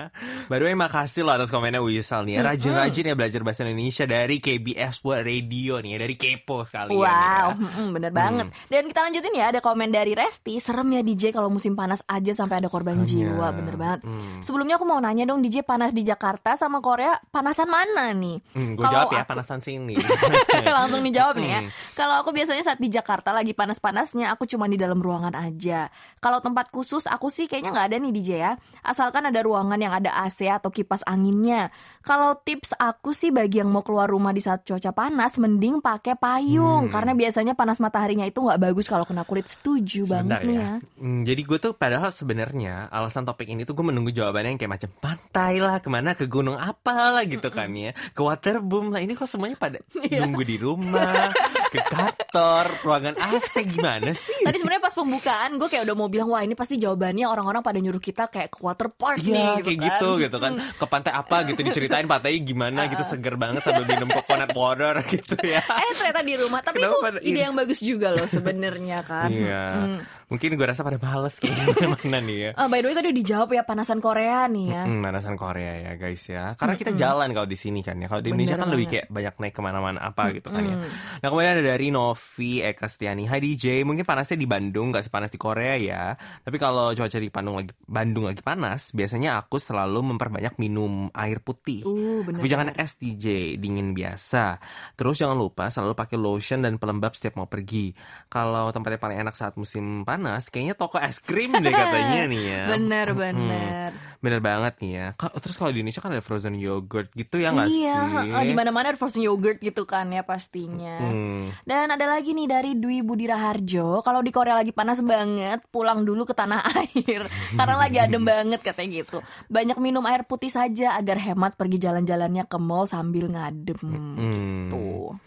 By 0.47 0.56
the 0.56 0.64
way, 0.64 0.75
makasih 0.75 1.23
loh 1.23 1.35
atas 1.35 1.49
komennya 1.49 1.80
Wisal 1.80 2.23
nih 2.23 2.38
ya. 2.38 2.40
Rajin-rajin 2.44 3.04
ya 3.04 3.14
belajar 3.14 3.40
bahasa 3.40 3.62
Indonesia 3.62 4.04
dari 4.04 4.38
KBS 4.38 5.02
World 5.02 5.25
Radio 5.25 5.78
nih 5.78 5.90
ya. 5.90 5.99
Dari 6.00 6.14
Kepo 6.14 6.62
sekalian 6.62 6.94
Wow, 6.94 7.04
ya. 7.04 7.56
mm-mm, 7.56 7.87
bener 7.90 8.11
banget. 8.11 8.47
Dan 8.66 8.87
kita 8.87 9.00
lanjutin 9.02 9.32
ya, 9.32 9.47
ada 9.49 9.59
komen 9.59 9.88
dari 9.88 10.12
Resti. 10.12 10.56
Serem 10.56 10.87
ya 10.88 11.00
DJ 11.00 11.30
kalau 11.30 11.49
musim 11.49 11.73
panas 11.73 12.04
aja 12.04 12.32
sampai 12.32 12.59
ada 12.59 12.68
korban 12.68 13.02
jiwa, 13.02 13.50
bener 13.50 13.75
banget. 13.75 14.00
Sebelumnya 14.38 14.76
aku 14.76 14.87
mau 14.92 15.00
nanya 15.00 15.25
dong 15.25 15.40
DJ 15.40 15.64
panas 15.64 15.90
di 15.90 16.04
Jakarta 16.04 16.52
sama 16.52 16.84
Korea 16.84 17.16
panasan 17.32 17.64
mana 17.64 18.12
nih? 18.12 18.37
Hmm, 18.52 18.76
gue 18.76 18.84
jawab 18.84 19.08
ya, 19.08 19.25
aku- 19.25 19.32
panasan 19.32 19.64
sini. 19.64 19.96
Langsung 20.76 21.00
dijawab 21.00 21.40
nih 21.40 21.50
ya. 21.50 21.61
Hmm. 21.64 21.70
Kalau 21.96 22.14
aku 22.20 22.30
biasanya 22.30 22.61
saat 22.61 22.76
di 22.76 22.92
Jakarta 22.92 23.32
lagi 23.32 23.56
panas-panasnya, 23.56 24.28
aku 24.28 24.44
cuma 24.44 24.68
di 24.68 24.76
dalam 24.76 25.00
ruangan 25.00 25.32
aja. 25.32 25.88
Kalau 26.20 26.44
tempat 26.44 26.68
khusus, 26.68 27.08
aku 27.08 27.32
sih 27.32 27.49
kayaknya 27.49 27.72
nggak 27.72 27.87
ada 27.88 27.96
nih 27.96 28.12
DJ 28.12 28.30
ya. 28.37 28.52
Asalkan 28.84 29.25
ada 29.25 29.40
ruangan 29.40 29.80
yang 29.80 29.96
ada 29.96 30.12
AC 30.20 30.44
atau 30.44 30.68
kipas 30.68 31.00
anginnya. 31.02 31.72
Kalau 32.02 32.37
tips 32.37 32.76
aku 32.76 33.14
sih 33.14 33.30
bagi 33.30 33.58
yang 33.58 33.70
mau 33.70 33.80
keluar 33.80 34.04
rumah 34.04 34.34
di 34.34 34.42
saat 34.42 34.62
cuaca 34.62 34.92
panas, 34.92 35.38
mending 35.38 35.80
pakai 35.80 36.12
payung. 36.14 36.87
Hmm. 36.87 36.92
Karena 36.92 37.16
biasanya 37.16 37.56
panas 37.56 37.80
mataharinya 37.80 38.26
itu 38.26 38.38
nggak 38.38 38.61
bagus 38.61 38.87
kalau 38.87 39.06
kena 39.06 39.25
kulit. 39.25 39.49
Setuju 39.49 40.04
banget 40.04 40.20
Sebentar 40.28 40.40
nih 40.42 40.56
ya. 40.56 40.61
ya. 40.61 40.72
Hmm, 40.99 41.20
jadi 41.22 41.40
gue 41.40 41.58
tuh 41.58 41.72
padahal 41.72 42.11
sebenarnya 42.11 42.90
alasan 42.90 43.22
topik 43.22 43.46
ini 43.46 43.62
tuh 43.62 43.72
gue 43.72 43.87
menunggu 43.87 44.11
jawabannya 44.11 44.54
yang 44.54 44.61
kayak 44.61 44.72
macam 44.75 44.81
pantai 44.88 45.56
lah, 45.56 45.78
ke 45.78 45.88
mana 45.88 46.12
ke 46.12 46.24
gunung 46.24 46.54
apa 46.54 47.12
lah 47.12 47.24
gitu 47.24 47.46
kan 47.46 47.70
ya, 47.70 47.90
ke 47.92 48.20
waterboom 48.20 48.88
lah. 48.88 48.98
Ini 48.98 49.12
kok 49.12 49.26
semuanya 49.26 49.54
pada 49.54 49.78
Iya. 49.98 50.22
nunggu 50.22 50.42
di 50.42 50.56
rumah, 50.56 51.30
ke 51.68 51.80
kantor, 51.82 52.64
ruangan 52.82 53.14
AC 53.18 53.52
gimana 53.64 54.10
sih? 54.12 54.34
Tadi 54.40 54.56
sebenarnya 54.56 54.82
pas 54.82 54.92
pembukaan 54.92 55.50
gue 55.54 55.68
kayak 55.68 55.84
udah 55.84 55.94
mau 55.94 56.06
bilang 56.06 56.28
wah 56.28 56.40
ini 56.40 56.52
pasti 56.52 56.76
jawabannya 56.76 57.24
orang-orang 57.24 57.60
pada 57.60 57.78
nyuruh 57.78 57.98
kita 57.98 58.26
kayak 58.26 58.50
ke 58.50 58.58
water 58.58 58.88
park 58.88 59.18
Iya 59.18 59.32
nih 59.56 59.62
kayak 59.62 59.78
kan. 59.78 59.86
gitu 59.88 60.08
gitu 60.18 60.36
kan 60.36 60.52
ke 60.58 60.84
pantai 60.86 61.12
apa 61.12 61.36
gitu 61.44 61.60
diceritain 61.60 62.04
pantainya 62.04 62.40
gimana 62.40 62.80
gitu 62.90 63.02
seger 63.02 63.34
banget 63.34 63.62
sambil 63.62 63.84
minum 63.84 64.08
coconut 64.08 64.50
water 64.52 64.94
gitu 65.12 65.36
ya. 65.40 65.60
Eh 65.60 65.92
ternyata 65.94 66.20
di 66.20 66.34
rumah 66.36 66.60
tapi 66.60 66.78
Kenapa 66.78 66.92
itu 66.92 66.98
pada 67.00 67.18
ide 67.18 67.28
ini? 67.28 67.40
yang 67.40 67.54
bagus 67.54 67.78
juga 67.78 68.08
loh 68.10 68.26
sebenarnya 68.26 68.98
kan. 69.02 69.28
Iya. 69.28 69.62
Mm. 69.78 69.98
Mungkin 70.28 70.56
gue 70.56 70.64
rasa 70.64 70.80
pada 70.80 70.96
males 70.96 71.36
kayaknya 71.36 71.88
mana 71.94 72.18
nih 72.18 72.38
ya. 72.38 72.50
Ah, 72.54 72.64
by 72.64 72.80
the 72.80 72.88
way 72.88 72.96
tadi 72.96 73.12
dijawab 73.12 73.48
ya 73.50 73.62
panasan 73.62 74.00
Korea 74.00 74.44
nih 74.46 74.66
ya. 74.73 74.83
Hmm, 74.88 74.99
manasan 75.05 75.37
Korea 75.37 75.75
ya 75.85 75.93
guys 76.00 76.25
ya. 76.26 76.57
Karena 76.57 76.75
kita 76.75 76.93
jalan 76.97 77.29
kalau 77.37 77.49
di 77.49 77.59
sini 77.61 77.81
kan 77.85 78.00
ya. 78.00 78.09
Kalau 78.09 78.25
di 78.25 78.33
Bener 78.33 78.49
Indonesia 78.49 78.57
kan 78.57 78.69
lebih 78.73 78.87
kayak 78.88 79.07
banyak 79.12 79.35
naik 79.38 79.55
ke 79.55 79.62
mana-mana 79.62 79.99
apa 80.00 80.33
gitu 80.33 80.49
kan 80.49 80.62
ya. 80.64 80.76
Nah 81.21 81.26
kemudian 81.29 81.52
ada 81.57 81.64
dari 81.64 81.88
Novi 81.93 82.64
Eka 82.64 82.88
Stiani. 82.88 83.25
Hai 83.29 83.41
DJ, 83.41 83.87
mungkin 83.87 84.02
panasnya 84.02 84.41
di 84.41 84.49
Bandung 84.49 84.93
nggak 84.93 85.05
sepanas 85.09 85.31
di 85.33 85.38
Korea 85.41 85.75
ya. 85.79 86.05
Tapi 86.17 86.57
kalau 86.61 86.93
cuaca 86.93 87.19
di 87.19 87.31
Bandung 87.31 87.57
lagi 87.61 87.73
Bandung 87.85 88.25
lagi 88.29 88.43
panas, 88.45 88.93
biasanya 88.93 89.41
aku 89.41 89.57
selalu 89.57 90.14
memperbanyak 90.14 90.59
minum 90.59 91.09
air 91.14 91.38
putih. 91.41 91.85
Uh, 91.87 92.25
bener 92.26 92.41
Tapi 92.43 92.49
jangan 92.49 92.69
es 92.76 92.99
DJ, 92.99 93.57
dingin 93.57 93.93
biasa. 93.93 94.59
Terus 94.99 95.21
jangan 95.21 95.37
lupa 95.38 95.69
selalu 95.69 95.95
pakai 95.97 96.17
lotion 96.19 96.64
dan 96.64 96.76
pelembab 96.76 97.12
setiap 97.14 97.38
mau 97.38 97.49
pergi. 97.49 97.93
Kalau 98.29 98.69
tempatnya 98.73 98.99
paling 98.99 99.19
enak 99.23 99.35
saat 99.37 99.55
musim 99.57 100.02
panas, 100.02 100.49
kayaknya 100.49 100.75
toko 100.75 100.99
es 100.99 101.21
krim 101.23 101.52
deh 101.52 101.73
katanya 101.83 102.23
nih 102.26 102.43
ya. 102.43 102.64
Bener 102.76 103.09
Hmm. 103.23 103.93
Bener. 104.23 104.38
Banget 104.38 104.79
nih 104.79 104.93
ya. 104.95 105.07
Terus 105.19 105.55
kalau 105.55 105.69
di 105.69 105.83
Indonesia 105.83 105.99
kan 105.99 106.14
ada 106.14 106.23
frozen 106.23 106.55
yogurt 106.55 107.11
gitu 107.12 107.37
ya 107.37 107.50
nggak 107.50 107.67
Iya, 107.67 107.97
sih? 107.99 108.31
heeh, 108.31 108.43
di 108.47 108.55
mana-mana 108.55 108.88
ada 108.88 108.97
frozen 108.97 109.21
yogurt 109.21 109.59
gitu 109.59 109.83
kan 109.83 110.09
ya 110.09 110.23
pastinya. 110.23 111.02
Hmm. 111.02 111.50
Dan 111.62 111.91
ada 111.91 112.07
lagi 112.07 112.31
nih 112.31 112.47
dari 112.47 112.71
Dwi 112.73 113.02
Budi 113.02 113.26
Raharjo, 113.26 114.00
kalau 114.00 114.19
di 114.19 114.31
Korea 114.31 114.55
lagi 114.55 114.71
panas 114.71 114.99
banget, 114.99 115.67
pulang 115.69 116.02
dulu 116.02 116.23
ke 116.23 116.33
tanah 116.33 116.62
air 116.79 117.26
karena 117.52 117.76
lagi 117.76 117.99
adem 117.99 118.23
banget 118.23 118.62
katanya 118.62 119.02
gitu. 119.02 119.19
Banyak 119.47 119.76
minum 119.76 120.07
air 120.07 120.23
putih 120.23 120.49
saja 120.49 120.95
agar 120.95 121.19
hemat 121.19 121.55
pergi 121.55 121.83
jalan-jalannya 121.83 122.47
ke 122.47 122.57
mall 122.57 122.87
sambil 122.87 123.26
ngadem. 123.26 123.79
Hmm. 123.83 124.71
Tuh. 124.71 125.19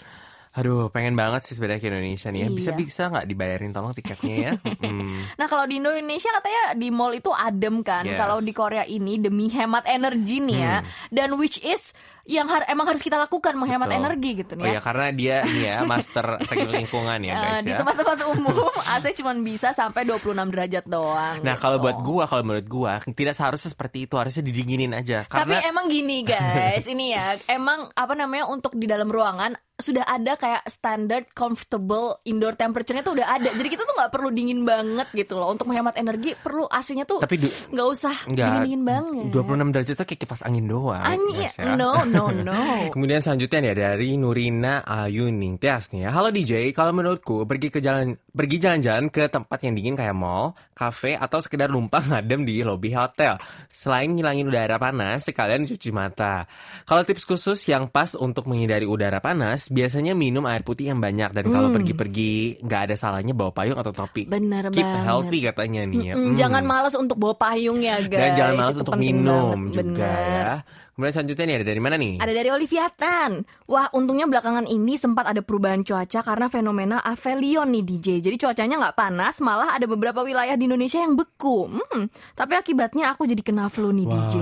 Aduh, 0.56 0.88
pengen 0.88 1.14
banget 1.14 1.44
sih 1.44 1.54
sebenarnya 1.54 1.78
ke 1.78 1.88
Indonesia 1.90 2.28
nih 2.28 2.40
ya. 2.40 2.48
Iya. 2.48 2.56
Bisa-bisa 2.56 3.02
nggak 3.08 3.26
dibayarin 3.26 3.72
tolong 3.72 3.92
tiketnya 3.92 4.36
ya? 4.38 4.52
Hmm. 4.86 5.18
Nah 5.34 5.48
kalau 5.48 5.66
di 5.66 5.78
Indonesia 5.78 6.30
katanya 6.32 6.64
di 6.74 6.88
mall 6.88 7.12
itu 7.12 7.28
adem 7.30 7.82
kan. 7.82 8.06
Yes. 8.06 8.16
Kalau 8.16 8.38
di 8.38 8.52
Korea 8.52 8.84
ini 8.84 9.18
demi 9.18 9.48
hemat 9.48 9.84
energi 9.86 10.38
nih 10.40 10.58
ya. 10.58 10.78
Dan 11.10 11.36
which 11.36 11.58
is 11.60 11.90
yang 12.24 12.46
har- 12.46 12.66
emang 12.66 12.86
harus 12.86 13.00
kita 13.00 13.18
lakukan 13.18 13.54
menghemat 13.54 13.86
Hmm. 13.86 13.98
Betul. 13.98 14.06
energi 14.08 14.30
gitu 14.36 14.54
Oh 14.54 14.60
nih 14.60 14.66
ya 14.66 14.74
ya. 14.74 14.82
karena 14.82 15.08
dia 15.12 15.36
nih 15.44 15.64
ya 15.64 15.78
master 15.84 16.26
teknik 16.48 16.72
lingkungan 16.76 17.20
ya 17.20 17.34
Eh, 17.34 17.38
guys 17.40 17.62
di 17.62 17.70
ya. 17.70 17.78
tempat-tempat 17.78 18.18
umum 18.34 18.56
AC 18.88 19.06
cuma 19.16 19.32
bisa 19.38 19.70
sampai 19.72 20.02
26 20.04 20.22
derajat 20.48 20.86
doang. 20.86 21.36
Nah 21.40 21.54
gitu. 21.54 21.62
kalau 21.62 21.78
buat 21.80 21.98
gua, 22.00 22.24
kalau 22.26 22.42
menurut 22.42 22.68
gua 22.68 22.94
tidak 23.08 23.34
seharusnya 23.34 23.70
seperti 23.70 24.06
itu, 24.06 24.16
harusnya 24.16 24.42
didinginin 24.42 24.94
aja. 24.94 25.22
Tapi 25.24 25.34
Karena 25.50 25.66
emang 25.66 25.86
gini 25.88 26.22
guys, 26.22 26.86
ini 26.86 27.12
ya 27.12 27.26
emang 27.48 27.90
apa 27.92 28.14
namanya 28.14 28.46
untuk 28.48 28.74
di 28.74 28.86
dalam 28.86 29.06
ruangan 29.06 29.54
sudah 29.76 30.04
ada 30.04 30.34
kayak 30.34 30.64
standard 30.66 31.28
comfortable 31.36 32.24
indoor 32.24 32.56
temperature-nya 32.56 33.04
tuh 33.04 33.20
udah 33.20 33.28
ada. 33.30 33.52
Jadi 33.52 33.68
kita 33.68 33.84
tuh 33.84 33.92
nggak 33.92 34.08
perlu 34.08 34.32
dingin 34.32 34.64
banget 34.64 35.12
gitu 35.12 35.36
loh. 35.36 35.52
Untuk 35.52 35.68
menghemat 35.68 35.96
energi 35.96 36.32
perlu 36.34 36.64
AC-nya 36.66 37.04
tuh 37.04 37.20
Tapi 37.20 37.36
du- 37.36 37.52
nggak 37.72 37.88
usah 37.90 38.16
dingin-dingin 38.26 38.82
banget. 38.82 39.36
26 39.36 39.74
derajat 39.76 39.96
tuh 39.96 40.08
kayak 40.08 40.22
kipas 40.22 40.42
angin 40.42 40.66
doang. 40.66 41.04
Guys 41.28 41.60
ya. 41.60 41.76
no 41.76 41.92
no 42.08 42.32
no. 42.48 42.56
Kemudian 42.88 43.20
selanjutnya 43.20 43.60
nih 43.62 43.76
dari 43.76 44.10
Nurina 44.16 44.80
Ayuning 44.82 45.60
Tias 45.60 45.92
nih 45.92 46.08
ya. 46.08 46.10
Halo 46.10 46.32
DJ, 46.32 46.72
kalau 46.72 46.96
menurutku 46.96 47.44
pergi 47.44 47.68
ke 47.68 47.84
jalan 47.84 48.16
pergi 48.32 48.58
jalan-jalan 48.58 49.12
ke 49.12 49.28
tempat 49.28 49.60
yang 49.60 49.76
dingin 49.76 49.96
kayak 49.96 50.16
mall, 50.16 50.56
kafe 50.72 51.16
atau 51.16 51.44
sekedar 51.44 51.68
numpang 51.68 52.08
ngadem 52.16 52.48
di 52.48 52.64
lobi 52.64 52.96
hotel. 52.96 53.36
Selain 53.68 54.08
ngilangin 54.08 54.48
udara 54.48 54.80
panas, 54.80 55.28
sekalian 55.28 55.68
cuci 55.68 55.92
mata. 55.92 56.48
Kalau 56.88 57.04
tips 57.04 57.28
khusus 57.28 57.60
yang 57.68 57.92
pas 57.92 58.16
untuk 58.16 58.48
menghindari 58.48 58.88
udara 58.88 59.20
panas, 59.20 59.65
biasanya 59.70 60.14
minum 60.14 60.46
air 60.46 60.62
putih 60.62 60.90
yang 60.92 61.00
banyak 61.02 61.32
dan 61.32 61.46
kalau 61.50 61.70
pergi-pergi 61.74 62.62
nggak 62.62 62.82
ada 62.92 62.96
salahnya 62.98 63.34
bawa 63.34 63.52
payung 63.54 63.78
atau 63.80 63.92
topi. 63.92 64.26
Bener 64.26 64.70
Keep 64.70 64.82
banget. 64.84 65.06
healthy 65.06 65.40
katanya 65.46 65.82
nih 65.86 66.02
ya. 66.12 66.14
Mm. 66.18 66.36
Jangan 66.36 66.64
males 66.66 66.96
untuk 66.98 67.18
bawa 67.18 67.36
payung 67.38 67.80
ya 67.82 68.02
guys. 68.04 68.22
Dan 68.22 68.30
jangan 68.38 68.54
malas 68.58 68.76
untuk 68.82 68.96
minum 68.98 69.70
banget. 69.72 69.86
juga 69.86 70.12
Bener. 70.12 70.46
ya. 70.46 70.54
Kemudian 70.96 71.12
selanjutnya 71.12 71.44
nih 71.44 71.56
ada 71.60 71.66
dari 71.68 71.82
mana 71.84 71.96
nih? 72.00 72.14
Ada 72.24 72.32
dari 72.32 72.50
Olivia 72.56 72.88
Tan. 72.88 73.44
Wah, 73.68 73.92
untungnya 73.92 74.32
belakangan 74.32 74.64
ini 74.64 74.96
sempat 74.96 75.28
ada 75.28 75.44
perubahan 75.44 75.84
cuaca 75.84 76.24
karena 76.24 76.48
fenomena 76.48 77.04
Avelion 77.04 77.68
nih 77.68 77.84
DJ. 77.84 78.24
Jadi 78.24 78.40
cuacanya 78.40 78.80
nggak 78.80 78.96
panas, 78.96 79.44
malah 79.44 79.76
ada 79.76 79.92
beberapa 79.92 80.24
wilayah 80.24 80.56
di 80.56 80.72
Indonesia 80.72 81.04
yang 81.04 81.20
beku. 81.20 81.68
Hmm, 81.68 82.08
tapi 82.32 82.56
akibatnya 82.56 83.12
aku 83.12 83.28
jadi 83.28 83.44
kena 83.44 83.68
flu 83.68 83.92
nih 83.92 84.08
DJ. 84.08 84.36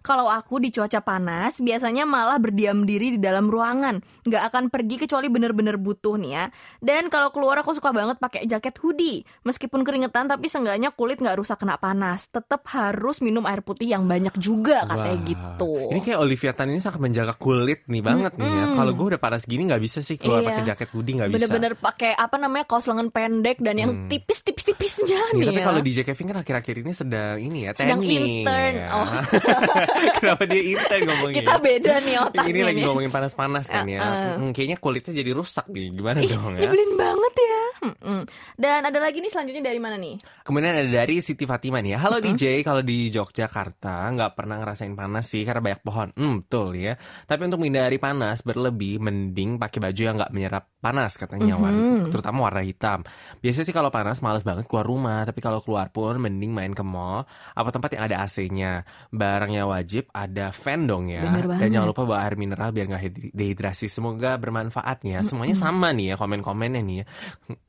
Kalau 0.00 0.26
aku 0.26 0.56
di 0.56 0.68
cuaca 0.68 0.98
panas, 0.98 1.58
biasanya 1.58 2.02
malah 2.02 2.36
berdiam 2.36 2.82
diri 2.82 3.14
di 3.14 3.20
dalam 3.20 3.46
ruangan. 3.46 4.00
Nggak 4.22 4.42
akan 4.48 4.64
pergi 4.68 4.96
kecuali 4.98 5.28
bener-bener 5.28 5.76
butuh 5.76 6.16
nih 6.16 6.32
ya. 6.32 6.44
Dan 6.78 7.06
kalau 7.06 7.28
keluar 7.30 7.56
aku 7.56 7.72
suka 7.72 7.90
banget 7.90 8.16
pakai 8.16 8.44
jaket 8.44 8.76
hoodie. 8.78 9.20
Meskipun 9.42 9.80
keringetan, 9.80 10.26
tapi 10.26 10.46
seenggaknya 10.46 10.90
kulit 10.90 11.18
nggak 11.18 11.36
rusak 11.36 11.56
kena 11.56 11.76
panas. 11.76 12.26
Tetap 12.26 12.64
harus 12.68 13.20
minum 13.20 13.44
air 13.44 13.60
putih 13.60 13.88
yang 13.88 14.04
banyak 14.04 14.32
juga 14.36 14.84
katanya 14.84 15.14
Wah. 15.14 15.26
gitu. 15.26 15.72
Ini 15.90 16.00
kayak 16.00 16.18
Olivia 16.18 16.52
Tan 16.52 16.68
ini 16.68 16.80
sangat 16.80 16.98
menjaga 16.98 17.34
kulit 17.34 17.84
nih 17.84 18.00
banget 18.00 18.32
nih 18.34 18.48
ya. 18.48 18.64
Kalau 18.72 18.92
gue 18.92 19.06
udah 19.10 19.20
panas 19.20 19.44
gini 19.44 19.64
nggak 19.64 19.82
bisa 19.82 20.00
sih 20.00 20.16
keluar 20.16 20.40
Iya. 20.40 20.48
pakai 20.48 20.64
jaket 20.66 20.88
hoodie 20.90 21.14
nggak 21.14 21.28
bisa. 21.28 21.36
Bener-bener 21.38 21.72
pakai 21.74 22.12
apa 22.12 22.36
namanya 22.36 22.64
kaos 22.64 22.84
lengan 22.84 23.08
pendek 23.08 23.60
dan 23.60 23.76
yang 23.76 23.92
tipis-tipis-tipisnya 24.08 25.20
Nih, 25.32 25.36
nih. 25.36 25.46
tapi 25.52 25.60
ya. 25.60 25.66
kalau 25.66 25.80
DJ 25.80 25.98
Kevin 26.02 26.26
kan 26.28 26.38
akhir-akhir 26.40 26.74
ini 26.80 26.92
sedang 26.92 27.36
ini 27.36 27.58
ya 27.64 27.70
Sedang 27.76 28.00
tanning, 28.00 28.24
intern. 28.40 28.74
ya. 28.74 28.88
Oh. 28.90 29.08
Kenapa 30.16 30.42
dia 30.44 30.62
intern 30.64 31.02
ngomongnya? 31.04 31.36
kita 31.40 31.54
beda 31.56 31.92
nih 32.00 32.14
otaknya 32.18 32.48
Ini 32.48 32.60
lagi 32.62 32.76
nih. 32.76 32.86
ngomongin 32.86 33.10
panas-panas 33.10 33.66
kan 33.66 33.84
ya. 33.84 33.98
Uh-uh. 33.98 34.34
Hmm, 34.38 34.50
kayaknya 34.50 34.76
kulitnya 34.76 35.12
jadi 35.12 35.30
rusak 35.30 35.66
nih. 35.68 35.86
Gimana 35.92 36.18
Ih, 36.18 36.28
dong 36.28 36.54
ya? 36.54 36.60
nyebelin 36.62 36.92
banget 36.94 37.34
ya. 37.36 37.58
Dan 38.54 38.80
ada 38.82 38.98
lagi 38.98 39.18
nih 39.18 39.30
selanjutnya 39.30 39.64
dari 39.64 39.80
mana 39.80 39.96
nih? 39.96 40.20
Kemudian 40.42 40.72
ada 40.74 40.84
dari 40.84 41.18
Siti 41.18 41.44
Fatima 41.44 41.80
nih 41.80 41.96
ya. 41.96 41.98
Halo 41.98 42.18
Uh-uh. 42.18 42.26
DJ, 42.28 42.60
kalau 42.60 42.80
di 42.80 43.08
Yogyakarta 43.08 44.12
nggak 44.12 44.32
pernah 44.34 44.56
ngerasain 44.58 44.92
panas 44.92 45.24
sih 45.26 45.42
karena 45.42 45.60
banyak 45.62 45.80
pohon. 45.80 46.08
Hmm, 46.12 46.44
betul 46.44 46.76
ya. 46.76 46.94
Tapi 47.24 47.40
untuk 47.42 47.58
menghindari 47.58 47.96
panas 47.96 48.40
berlebih, 48.40 49.00
mending 49.00 49.56
pakai 49.56 49.80
baju 49.80 50.00
yang 50.02 50.16
nggak 50.16 50.30
menyerap 50.30 50.64
panas 50.78 51.16
katanya, 51.16 51.38
Mm-hmm. 51.50 51.64
warna, 51.66 52.08
terutama 52.08 52.38
warna 52.42 52.62
hitam. 52.62 53.00
Biasanya 53.38 53.64
sih 53.64 53.72
kalau 53.72 53.88
panas 53.88 54.20
males 54.20 54.44
banget 54.44 54.64
keluar 54.64 54.84
rumah, 54.84 55.24
tapi 55.24 55.40
kalau 55.40 55.58
keluar 55.58 55.88
pun 55.88 56.14
mending 56.16 56.52
main 56.52 56.70
ke 56.70 56.80
mall 56.80 57.24
apa 57.50 57.68
tempat 57.68 57.90
yang 57.92 58.04
ada 58.04 58.22
AC-nya. 58.22 58.84
Barang 59.10 59.50
yang 59.50 59.66
wajib 59.80 60.12
ada 60.12 60.52
fan 60.52 60.84
dong 60.84 61.08
ya. 61.08 61.24
Dan 61.56 61.72
jangan 61.72 61.88
lupa 61.88 62.04
bawa 62.04 62.28
air 62.28 62.36
mineral 62.36 62.68
biar 62.68 62.86
nggak 62.92 63.02
hid- 63.02 63.32
dehidrasi. 63.32 63.88
Semoga 63.88 64.36
bermanfaat 64.36 65.00
ya. 65.08 65.24
Semuanya 65.24 65.56
sama 65.56 65.96
nih 65.96 66.12
ya 66.12 66.14
komen-komennya 66.20 66.84
nih 66.84 66.96
ya. 67.00 67.04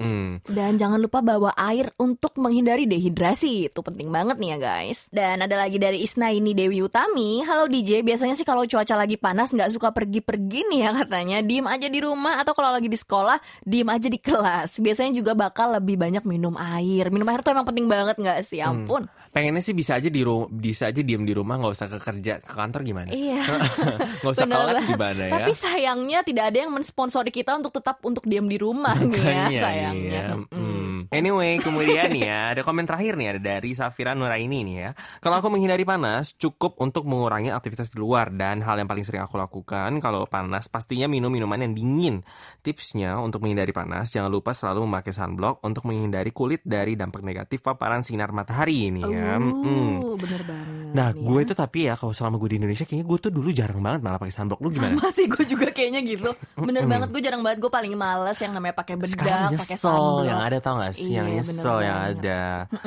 Mm. 0.04 0.43
Dan 0.43 0.71
jangan 0.76 1.00
lupa 1.00 1.24
bawa 1.24 1.56
air 1.56 1.95
untuk 1.95 2.36
menghindari 2.36 2.84
dehidrasi. 2.84 3.71
Itu 3.71 3.80
penting 3.80 4.12
banget 4.12 4.36
nih 4.38 4.50
ya 4.54 4.58
guys. 4.60 5.08
Dan 5.08 5.39
ada 5.39 5.56
lagi 5.56 5.80
dari 5.80 6.04
Isna 6.04 6.36
ini 6.36 6.52
Dewi 6.52 6.84
Utami. 6.84 7.47
Halo 7.47 7.71
DJ, 7.71 8.04
biasanya 8.04 8.36
sih 8.36 8.43
kalau 8.43 8.67
cuaca 8.67 9.00
lagi 9.00 9.15
panas 9.15 9.56
nggak 9.56 9.71
suka 9.71 9.95
pergi-pergi 9.95 10.67
nih 10.67 10.80
ya 10.84 10.91
katanya. 10.91 11.38
Diem 11.39 11.65
aja 11.65 11.88
di 11.88 12.00
rumah 12.04 12.43
atau 12.43 12.52
kalau 12.52 12.76
lagi 12.76 12.91
di 12.91 13.00
sekolah 13.00 13.39
diem 13.63 13.88
aja 13.88 14.12
di 14.12 14.19
kelas. 14.19 14.84
Biasanya 14.84 15.15
juga 15.15 15.32
bakal 15.32 15.80
lebih 15.80 15.95
banyak 15.95 16.28
minum 16.28 16.60
air. 16.60 17.08
Minum 17.08 17.30
air 17.32 17.39
tuh 17.39 17.56
emang 17.56 17.63
penting 17.63 17.88
banget 17.88 18.19
nggak 18.19 18.43
sih? 18.43 18.60
Hmm. 18.60 18.84
Pengennya 19.32 19.63
sih 19.63 19.72
bisa 19.72 19.96
aja 19.96 20.12
di 20.12 20.22
bisa 20.52 20.91
aja 20.91 21.00
diem 21.00 21.24
di 21.24 21.32
rumah 21.32 21.56
nggak 21.56 21.72
usah 21.72 21.88
ke 21.88 21.98
kerja 22.04 22.44
ke 22.44 22.52
kantor 22.52 22.84
gimana? 22.84 23.10
Iya. 23.15 23.39
Nggak 24.22 24.34
usah 24.36 24.48
banget. 24.48 24.76
gimana 24.91 25.24
ya? 25.24 25.34
Tapi 25.39 25.52
sayangnya 25.56 26.20
tidak 26.28 26.52
ada 26.52 26.58
yang 26.67 26.72
mensponsori 26.76 27.32
kita 27.32 27.56
untuk 27.56 27.72
tetap 27.72 28.04
untuk 28.04 28.28
diam 28.28 28.46
di 28.46 28.60
rumah 28.60 28.94
nih 29.00 29.24
ya 29.24 29.44
nih 29.48 29.58
sayangnya. 29.58 30.12
ya. 30.12 30.26
Mm-mm. 30.36 30.52
Hmm. 30.52 31.00
Anyway, 31.12 31.60
kemudian 31.60 32.08
nih 32.13 32.24
ya, 32.24 32.39
ada 32.56 32.62
komen 32.63 32.88
terakhir 32.88 33.20
nih 33.20 33.36
ada 33.36 33.41
dari 33.41 33.76
Safira 33.76 34.15
Nuraini 34.15 34.63
nih 34.63 34.76
ya. 34.80 34.89
Kalau 35.20 35.44
aku 35.44 35.52
menghindari 35.52 35.84
panas, 35.84 36.32
cukup 36.39 36.80
untuk 36.80 37.04
mengurangi 37.04 37.52
aktivitas 37.52 37.91
di 37.91 38.00
luar 38.00 38.32
dan 38.32 38.63
hal 38.63 38.80
yang 38.80 38.88
paling 38.88 39.04
sering 39.04 39.20
aku 39.20 39.36
lakukan 39.36 40.00
kalau 40.00 40.24
panas 40.30 40.72
pastinya 40.72 41.12
minum 41.12 41.28
minuman 41.28 41.67
yang 41.67 41.74
dingin. 41.76 42.15
Tipsnya 42.63 43.20
untuk 43.20 43.44
menghindari 43.44 43.76
panas, 43.76 44.13
jangan 44.13 44.32
lupa 44.32 44.56
selalu 44.56 44.88
memakai 44.88 45.12
sunblock 45.12 45.60
untuk 45.65 45.84
menghindari 45.84 46.32
kulit 46.32 46.63
dari 46.63 46.96
dampak 46.96 47.26
negatif 47.26 47.60
paparan 47.60 48.06
sinar 48.06 48.32
matahari 48.32 48.88
ini 48.91 49.04
ya. 49.04 49.20
Mm. 49.21 49.95
Uh, 50.01 50.15
bener 50.17 50.41
banget. 50.43 50.91
Nah, 50.91 51.10
gue 51.15 51.39
ya. 51.39 51.47
tuh 51.47 51.55
tapi 51.55 51.79
ya 51.88 51.93
kalau 51.95 52.12
selama 52.12 52.36
gue 52.36 52.49
di 52.51 52.57
Indonesia 52.60 52.84
kayaknya 52.84 53.07
gue 53.07 53.17
tuh 53.21 53.31
dulu 53.31 53.49
jarang 53.55 53.79
banget 53.79 53.99
malah 54.03 54.19
pakai 54.19 54.34
sunblock. 54.36 54.60
Lu 54.60 54.67
gimana? 54.67 54.91
Sama 54.99 55.07
sih 55.15 55.25
gue 55.25 55.43
juga 55.47 55.67
kayaknya 55.71 56.01
gitu 56.03 56.29
Bener 56.60 56.84
banget 56.84 57.10
gue 57.15 57.21
jarang 57.23 57.39
banget 57.39 57.63
Gue 57.63 57.71
paling 57.71 57.93
males 57.95 58.36
yang 58.38 58.51
namanya 58.51 58.75
pakai 58.75 58.99
bedak 58.99 59.15
pakai 59.15 59.55
nyesel 59.55 59.77
sunblock 59.79 60.27
yang 60.27 60.41
ada 60.43 60.57
tau 60.60 60.75
gak 60.77 60.93
sih? 60.99 61.15
yang 61.15 61.27
Iya, 61.31 61.36
nyesel 61.39 61.77
bener 61.79 61.88
yang 61.88 61.99
ada. 62.12 62.41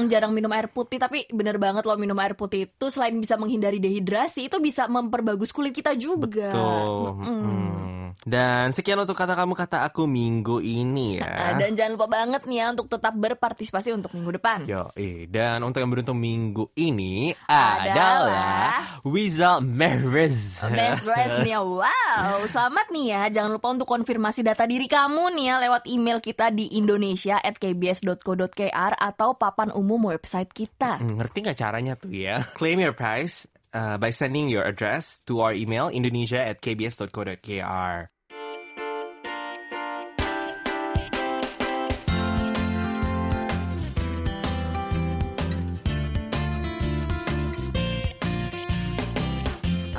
Jarang 0.05 0.33
minum 0.37 0.53
air 0.53 0.69
putih 0.69 1.01
Tapi 1.01 1.25
bener 1.33 1.57
banget 1.57 1.89
loh 1.89 1.97
minum 1.97 2.17
air 2.21 2.37
putih 2.37 2.69
itu 2.69 2.87
Selain 2.93 3.17
bisa 3.17 3.41
menghindari 3.41 3.81
dehidrasi 3.81 4.53
Itu 4.53 4.61
bisa 4.61 4.85
memperbagus 4.85 5.49
kulit 5.51 5.73
kita 5.73 5.97
juga 5.97 6.53
Betul. 6.53 7.25
Mm. 7.25 8.04
Dan 8.25 8.71
sekian 8.71 8.97
untuk 8.97 9.13
kata 9.13 9.33
kamu 9.33 9.53
kata 9.53 9.85
aku 9.85 10.05
minggu 10.05 10.59
ini 10.59 11.21
Ah, 11.21 11.53
ya. 11.53 11.61
Dan 11.61 11.77
jangan 11.77 11.93
lupa 11.95 12.09
banget 12.11 12.43
nih 12.45 12.57
ya 12.57 12.67
Untuk 12.73 12.89
tetap 12.89 13.13
berpartisipasi 13.13 13.93
untuk 13.93 14.11
minggu 14.11 14.33
depan 14.35 14.65
Yo, 14.65 14.89
eh. 14.95 15.25
dan 15.27 15.61
untuk 15.61 15.79
yang 15.79 15.89
beruntung 15.89 16.17
minggu 16.17 16.73
ini 16.75 17.37
Adalah- 17.45 17.85
adalah 17.85 18.73
Wizal 19.03 19.61
Merez. 19.61 20.65
Best 21.05 21.37
nih 21.39 21.53
ya 21.53 21.61
Wow 21.61 22.41
Selamat 22.53 22.89
nih 22.89 23.07
ya 23.07 23.23
Jangan 23.31 23.51
lupa 23.53 23.69
untuk 23.71 23.85
konfirmasi 23.87 24.41
data 24.41 24.65
diri 24.65 24.85
kamu 24.85 25.29
nih 25.31 25.45
ya 25.45 25.55
Lewat 25.61 25.85
email 25.85 26.19
kita 26.19 26.49
di 26.49 26.73
indonesia 26.73 27.37
at 27.37 27.57
kbs.co.kr 27.57 28.65
Atau 28.95 29.35
papan 29.35 29.69
umum 29.71 30.01
website 30.07 30.49
kita 30.49 30.97
Hmm, 30.97 31.17
ngerti 31.17 31.39
nggak 31.43 31.59
caranya 31.59 31.93
tuh 31.95 32.09
ya? 32.09 32.41
Claim 32.59 32.79
your 32.79 32.93
prize 32.93 33.45
uh, 33.71 33.97
by 33.97 34.09
sending 34.09 34.47
your 34.47 34.63
address 34.63 35.21
to 35.23 35.39
our 35.39 35.53
email 35.53 35.87
indonesia 35.87 36.39
at 36.39 36.59
kbs.co.kr. 36.59 38.14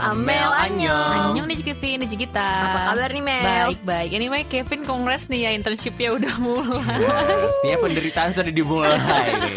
Amel 0.06 0.52
Anyong 0.54 1.14
Annyeong 1.34 1.48
nih 1.50 1.58
Kevin, 1.66 2.06
nih 2.06 2.10
kita. 2.14 2.46
Apa 2.46 2.80
kabar 2.94 3.10
nih 3.10 3.24
Mel? 3.26 3.42
Baik, 3.42 3.82
baik. 3.82 4.12
Anyway, 4.14 4.42
Kevin 4.46 4.82
kongres 4.86 5.26
nih 5.26 5.50
ya 5.50 5.52
internshipnya 5.58 6.14
udah 6.14 6.34
mulai. 6.38 7.02
Pastinya 7.50 7.78
penderitaan 7.82 8.30
sudah 8.30 8.54
dimulai. 8.54 8.98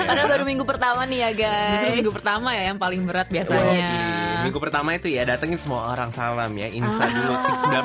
Padahal 0.00 0.28
baru 0.32 0.44
minggu 0.48 0.64
pertama 0.64 1.04
nih 1.04 1.18
ya 1.20 1.30
guys 1.37 1.72
Justru 1.76 1.90
minggu 2.00 2.12
pertama 2.16 2.48
ya 2.56 2.62
yang 2.72 2.78
paling 2.80 3.04
berat 3.04 3.28
biasanya. 3.28 3.92
Wih, 4.38 4.44
Minggu 4.44 4.61
pertama 4.61 4.90
itu 4.92 5.09
ya 5.09 5.22
datengin 5.22 5.57
semua 5.57 5.90
orang 5.90 6.09
salam 6.09 6.51
ya 6.53 6.68
Insta 6.68 7.01
Ah. 7.01 7.11
dulu 7.11 7.35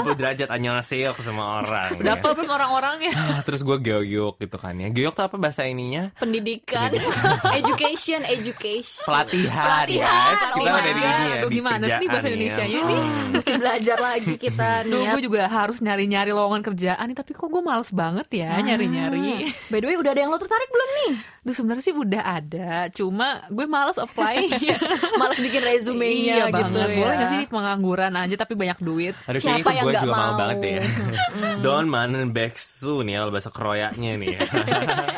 90 0.05 0.15
derajat 0.15 0.47
annyeonghaseyo 0.49 1.11
ke 1.11 1.21
semua 1.21 1.59
orang 1.59 1.89
Udah 1.95 2.05
ya. 2.07 2.15
apa 2.15 2.27
belum 2.31 2.49
orang-orangnya? 2.49 3.11
Terus 3.41 3.61
gue 3.61 3.77
geoyok 3.79 4.33
gitu 4.39 4.57
kan 4.57 4.75
ya 4.75 4.87
Geoyok 4.87 5.13
tuh 5.13 5.25
apa 5.25 5.35
bahasa 5.35 5.63
ininya? 5.63 6.13
Pendidikan 6.15 6.93
Education 7.51 8.21
Education 8.23 9.03
Pelatihan, 9.03 9.85
ya 9.85 10.05
Pelatihan, 10.05 10.35
Kita 10.53 10.59
oh 10.63 10.75
udah 10.75 10.83
di 10.83 10.91
ini 10.93 11.03
ya 11.03 11.35
Aduh, 11.35 11.49
di 11.49 11.55
gimana 11.55 11.75
sih 11.75 11.87
kerjaan 11.89 12.07
bahasa 12.09 12.23
ya. 12.23 12.33
Indonesianya 12.33 12.79
nih? 12.83 13.01
Mesti 13.33 13.51
belajar 13.55 13.97
lagi 13.99 14.33
kita 14.37 14.69
Duh, 14.83 14.89
nih 14.89 15.01
ya. 15.01 15.11
gue 15.13 15.21
juga 15.23 15.41
harus 15.45 15.77
nyari-nyari 15.79 16.31
lowongan 16.31 16.61
kerjaan 16.63 17.05
nih, 17.05 17.17
tapi 17.17 17.31
kok 17.31 17.47
gue 17.47 17.61
males 17.61 17.89
banget 17.91 18.27
ya 18.29 18.51
nyari-nyari. 18.57 19.49
By 19.67 19.79
the 19.79 19.87
way 19.87 19.95
udah 19.95 20.11
ada 20.11 20.21
yang 20.21 20.29
lo 20.29 20.37
tertarik 20.37 20.69
belum 20.69 20.89
nih? 20.95 21.11
Duh, 21.43 21.51
sebenarnya 21.51 21.83
sih 21.83 21.91
udah 21.93 22.23
ada, 22.23 22.71
cuma 22.89 23.27
gue 23.47 23.65
males 23.65 23.97
apply. 23.97 24.47
Males 25.19 25.37
bikin 25.37 25.59
resumenya 25.61 26.35
iya 26.39 26.42
gitu 26.49 26.59
banget. 26.73 26.89
ya 26.89 26.97
Boleh 26.97 27.15
gak 27.15 27.29
sih 27.29 27.41
pengangguran 27.47 28.13
aja 28.15 28.35
tapi 28.35 28.53
banyak 28.53 28.79
duit? 28.79 29.13
Aduh 29.23 29.39
Siapa 29.39 29.69
yang 29.69 29.83
gue 29.83 29.91
nggak 29.91 30.03
juga 30.03 30.13
mau 30.13 30.25
mau? 30.25 30.37
banget 30.37 30.57
deh 30.57 30.71
ya 30.71 30.83
Don 31.59 31.85
manen 31.85 32.27
nih 32.99 33.11
ya 33.11 33.19
Kalau 33.19 33.31
bahasa 33.35 33.49
kroyaknya 33.49 34.11
nih 34.15 34.29
ya 34.29 34.39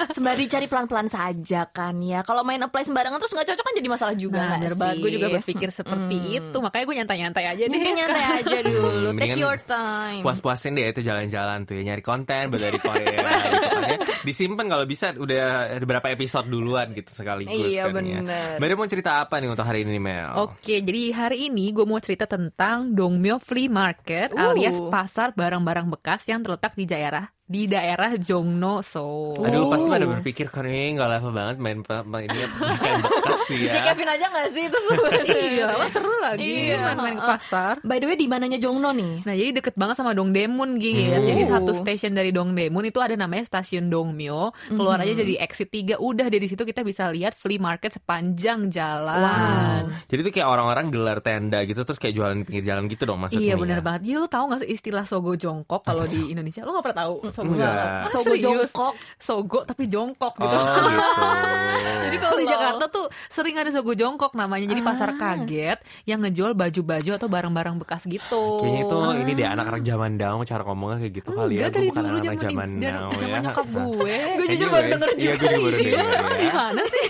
Sembari 0.08 0.44
cari 0.46 0.66
pelan-pelan 0.66 1.08
saja 1.08 1.62
kan 1.68 1.96
ya 1.98 2.22
Kalau 2.22 2.42
main 2.42 2.60
apply 2.60 2.84
sembarangan 2.84 3.18
terus 3.18 3.32
nggak 3.32 3.48
cocok 3.48 3.64
kan 3.64 3.74
jadi 3.76 3.90
masalah 3.90 4.16
juga 4.16 4.38
Nah, 4.38 4.58
bener 4.58 4.74
banget. 4.76 4.94
sih? 4.94 5.02
Gue 5.02 5.12
juga 5.12 5.28
berpikir 5.32 5.70
seperti 5.70 6.16
itu. 6.36 6.58
Makanya 6.58 6.84
gue 6.84 6.96
nyantai-nyantai 6.98 7.46
aja 7.48 7.64
deh. 7.64 7.80
Nyantai 7.94 8.24
aja 8.36 8.58
dulu 8.62 9.08
Hmm, 9.08 9.18
Take 9.18 9.38
your 9.38 9.58
time 9.60 10.22
Puas-puasin 10.22 10.74
deh 10.74 10.88
itu 10.88 11.02
jalan-jalan 11.02 11.64
tuh 11.64 11.74
ya 11.74 11.84
Nyari 11.86 12.02
konten 12.02 12.44
buat 12.48 12.60
dari 12.60 12.78
Korea 12.78 13.20
gitu 13.44 13.68
kan 13.70 13.84
ya. 13.86 13.98
Disimpan 14.22 14.66
kalau 14.68 14.86
bisa 14.86 15.14
udah 15.14 15.46
berapa 15.80 16.08
episode 16.10 16.46
duluan 16.46 16.92
gitu 16.92 17.12
sekaligus 17.12 17.54
Iya, 17.68 17.88
kan 17.88 18.02
ya 18.02 18.20
bener. 18.22 18.58
Baru 18.58 18.74
mau 18.76 18.86
cerita 18.86 19.20
apa 19.20 19.38
nih 19.38 19.50
untuk 19.50 19.64
hari 19.64 19.82
ini 19.82 19.98
Mel? 19.98 20.32
Oke, 20.44 20.80
jadi 20.80 21.15
hari 21.16 21.48
ini 21.48 21.72
gue 21.72 21.88
mau 21.88 21.98
cerita 22.04 22.28
tentang 22.28 22.92
Dongmyo 22.92 23.40
Flea 23.40 23.72
Market 23.72 24.36
Uh. 24.36 24.52
alias 24.52 24.76
pasar 24.92 25.32
barang-barang 25.32 25.88
bekas 25.88 26.28
yang 26.28 26.44
terletak 26.44 26.76
di 26.76 26.84
daerah 26.84 27.32
di 27.46 27.70
daerah 27.70 28.18
Jongno 28.18 28.82
So. 28.82 29.38
Aduh 29.38 29.70
pasti 29.70 29.86
Oh. 29.86 29.94
pada 29.94 30.10
berpikir 30.10 30.50
kan 30.50 30.66
ini 30.66 30.98
nggak 30.98 31.10
level 31.12 31.30
banget 31.30 31.56
main 31.58 31.78
main 32.04 32.26
ini 32.26 32.42
bukan 32.50 32.98
bekas 33.06 33.42
nih 33.46 33.58
ya. 33.62 33.72
Cek 33.72 33.82
Kevin 33.86 34.10
aja 34.10 34.26
nggak 34.28 34.48
sih 34.50 34.64
itu 34.66 34.78
sebenarnya 34.84 35.38
Iya, 35.46 35.66
seru 35.88 36.10
lagi 36.18 36.42
Iya, 36.42 36.78
main-main 36.82 37.16
ke 37.16 37.28
pasar. 37.28 37.74
By 37.80 37.98
the 37.98 38.10
way 38.10 38.18
di 38.18 38.26
mananya 38.26 38.58
Jongno 38.58 38.90
nih? 38.92 39.14
Nah, 39.24 39.34
jadi 39.34 39.52
deket 39.54 39.76
banget 39.76 39.96
sama 39.96 40.12
Dongdaemun 40.12 40.82
gitu. 40.82 41.14
Hmm. 41.14 41.22
Jadi 41.24 41.42
Oh. 41.44 41.50
satu 41.52 41.72
stasiun 41.76 42.14
dari 42.14 42.34
Dongdaemun 42.34 42.82
itu 42.84 42.98
ada 42.98 43.14
namanya 43.14 43.46
stasiun 43.46 43.88
Dongmyo. 43.88 44.50
Keluar 44.68 44.98
aja 45.00 45.14
dari 45.14 45.38
exit 45.38 45.70
3, 45.70 45.96
udah 45.96 46.26
dari 46.26 46.46
situ 46.46 46.62
kita 46.62 46.82
bisa 46.82 47.08
lihat 47.08 47.32
flea 47.32 47.62
market 47.62 47.94
sepanjang 47.94 48.74
jalan. 48.74 49.22
Wow. 49.22 49.94
Jadi 50.08 50.20
tuh 50.24 50.34
kayak 50.34 50.50
orang-orang 50.50 50.90
gelar 50.90 51.22
tenda 51.22 51.62
gitu 51.62 51.78
terus 51.80 51.98
kayak 51.98 52.14
jualan 52.14 52.36
di 52.36 52.44
pinggir 52.44 52.66
jalan 52.66 52.90
gitu 52.90 53.06
dong 53.06 53.22
maksudnya. 53.22 53.44
Iya 53.44 53.54
ya? 53.54 53.62
bener 53.62 53.80
banget. 53.80 54.02
Iya 54.04 54.18
lo 54.18 54.28
tau 54.28 54.50
gak 54.50 54.66
sih 54.66 54.74
istilah 54.74 55.06
sogo 55.06 55.38
jongkok 55.38 55.84
kalau 55.84 56.06
di 56.06 56.34
Indonesia? 56.34 56.66
Lo 56.66 56.74
gak 56.74 56.90
pernah 56.90 57.00
tahu 57.06 57.16
sogo 57.36 57.52
Enggak. 57.52 57.76
Ah, 57.76 58.08
Sogo 58.08 58.34
jongkok. 58.34 58.94
Sogo 59.18 59.60
tapi 59.62 59.84
jongkok 59.86 60.34
Oh 60.34 60.42
gitu. 60.42 60.56
gitu. 60.56 61.24
Jadi 62.06 62.18
kalau 62.18 62.38
di. 62.38 62.46
Jakarta 62.48 62.86
tuh 62.88 63.06
sering 63.28 63.56
ada 63.56 63.68
sogo 63.68 63.92
jongkok 63.92 64.32
namanya. 64.34 64.64
Jadi 64.66 64.80
pasar 64.80 65.10
Ah. 65.12 65.18
kaget 65.18 65.78
yang 66.04 66.20
ngejual 66.20 66.54
baju-baju 66.54 67.12
atau 67.14 67.28
barang-barang 67.28 67.76
bekas 67.78 68.06
gitu. 68.06 68.44
Kayaknya 68.60 68.82
itu 68.82 68.98
ini 69.18 69.32
deh 69.34 69.48
anak-anak 69.48 69.84
zaman 69.84 70.12
now 70.16 70.40
cara 70.42 70.64
ngomongnya 70.64 70.98
kayak 71.02 71.14
gitu 71.14 71.30
kali 71.30 71.54
ya. 71.56 71.68
Gue 71.68 71.74
dari 71.74 71.88
bukan 71.90 72.02
dulu 72.02 72.16
anak-anak 72.16 72.40
zaman 72.40 72.46
zaman 72.46 72.70
dan 72.80 72.94
now 72.94 73.10
zaman 73.12 73.28
ya. 73.28 73.40
nyokap 73.44 73.68
gue. 73.68 74.16
Gue 74.38 74.48
jujur 74.48 74.68
baru 74.70 74.88
denger 74.90 75.10
Iya 75.10 75.18
juga 75.18 75.36
gue 75.36 75.36
juga 75.36 75.58
baru 75.60 75.76
sih. 75.76 75.86
denger 75.86 76.06
ya. 76.08 76.22
Gimana 76.40 76.82
sih? 76.88 77.06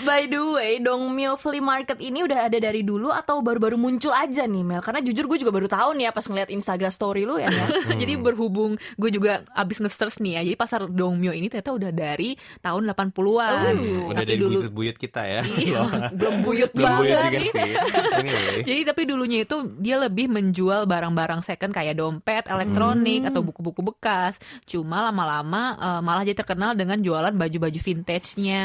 By 0.00 0.24
the 0.26 0.40
way, 0.40 0.72
Dongmyo 0.80 1.36
Flea 1.36 1.60
Market 1.60 2.00
ini 2.00 2.24
udah 2.24 2.48
ada 2.48 2.56
dari 2.56 2.80
dulu 2.80 3.12
atau 3.12 3.44
baru-baru 3.44 3.76
muncul 3.76 4.12
aja 4.12 4.48
nih 4.48 4.64
Mel? 4.64 4.80
Karena 4.80 5.04
jujur 5.04 5.28
gue 5.28 5.38
juga 5.40 5.52
baru 5.52 5.68
tahu 5.68 5.96
nih 6.00 6.08
ya 6.08 6.12
pas 6.16 6.24
ngeliat 6.24 6.48
Instagram 6.48 6.92
story 6.92 7.22
lu 7.28 7.36
ya. 7.36 7.52
Mel. 7.52 7.68
jadi 8.02 8.16
berhubung 8.16 8.80
gue 8.96 9.10
juga 9.12 9.44
abis 9.52 9.84
nge-search 9.84 10.24
nih 10.24 10.40
ya. 10.40 10.40
Jadi 10.48 10.56
pasar 10.56 10.80
Dongmyo 10.88 11.36
ini 11.36 11.52
ternyata 11.52 11.76
udah 11.76 11.90
dari 11.92 12.32
tahun 12.64 12.82
80-an. 12.88 13.74
Uh, 13.76 14.08
Udah 14.10 14.24
tapi 14.24 14.30
dari 14.32 14.40
dulu 14.40 14.58
buyut-buyut 14.64 14.96
kita 14.96 15.22
ya. 15.28 15.42
Iya, 15.44 15.80
belum 16.18 16.34
buyut 16.42 16.70
Belum 16.72 16.92
buyut 16.96 17.12
banget 17.16 17.32
juga 17.32 17.50
sih. 17.52 17.72
Anyway. 18.20 18.60
Jadi 18.66 18.80
tapi 18.84 19.02
dulunya 19.08 19.38
itu 19.48 19.56
dia 19.80 19.96
lebih 19.96 20.28
menjual 20.28 20.84
barang-barang 20.84 21.40
second 21.40 21.72
kayak 21.72 21.96
dompet, 21.96 22.44
elektronik 22.48 23.24
atau 23.28 23.40
buku-buku 23.40 23.80
bekas. 23.80 24.36
Cuma 24.68 25.00
lama-lama 25.00 25.76
eh, 25.78 26.00
malah 26.04 26.24
jadi 26.24 26.36
terkenal 26.36 26.76
dengan 26.76 27.00
jualan 27.00 27.32
baju-baju 27.32 27.80
vintage-nya. 27.80 28.64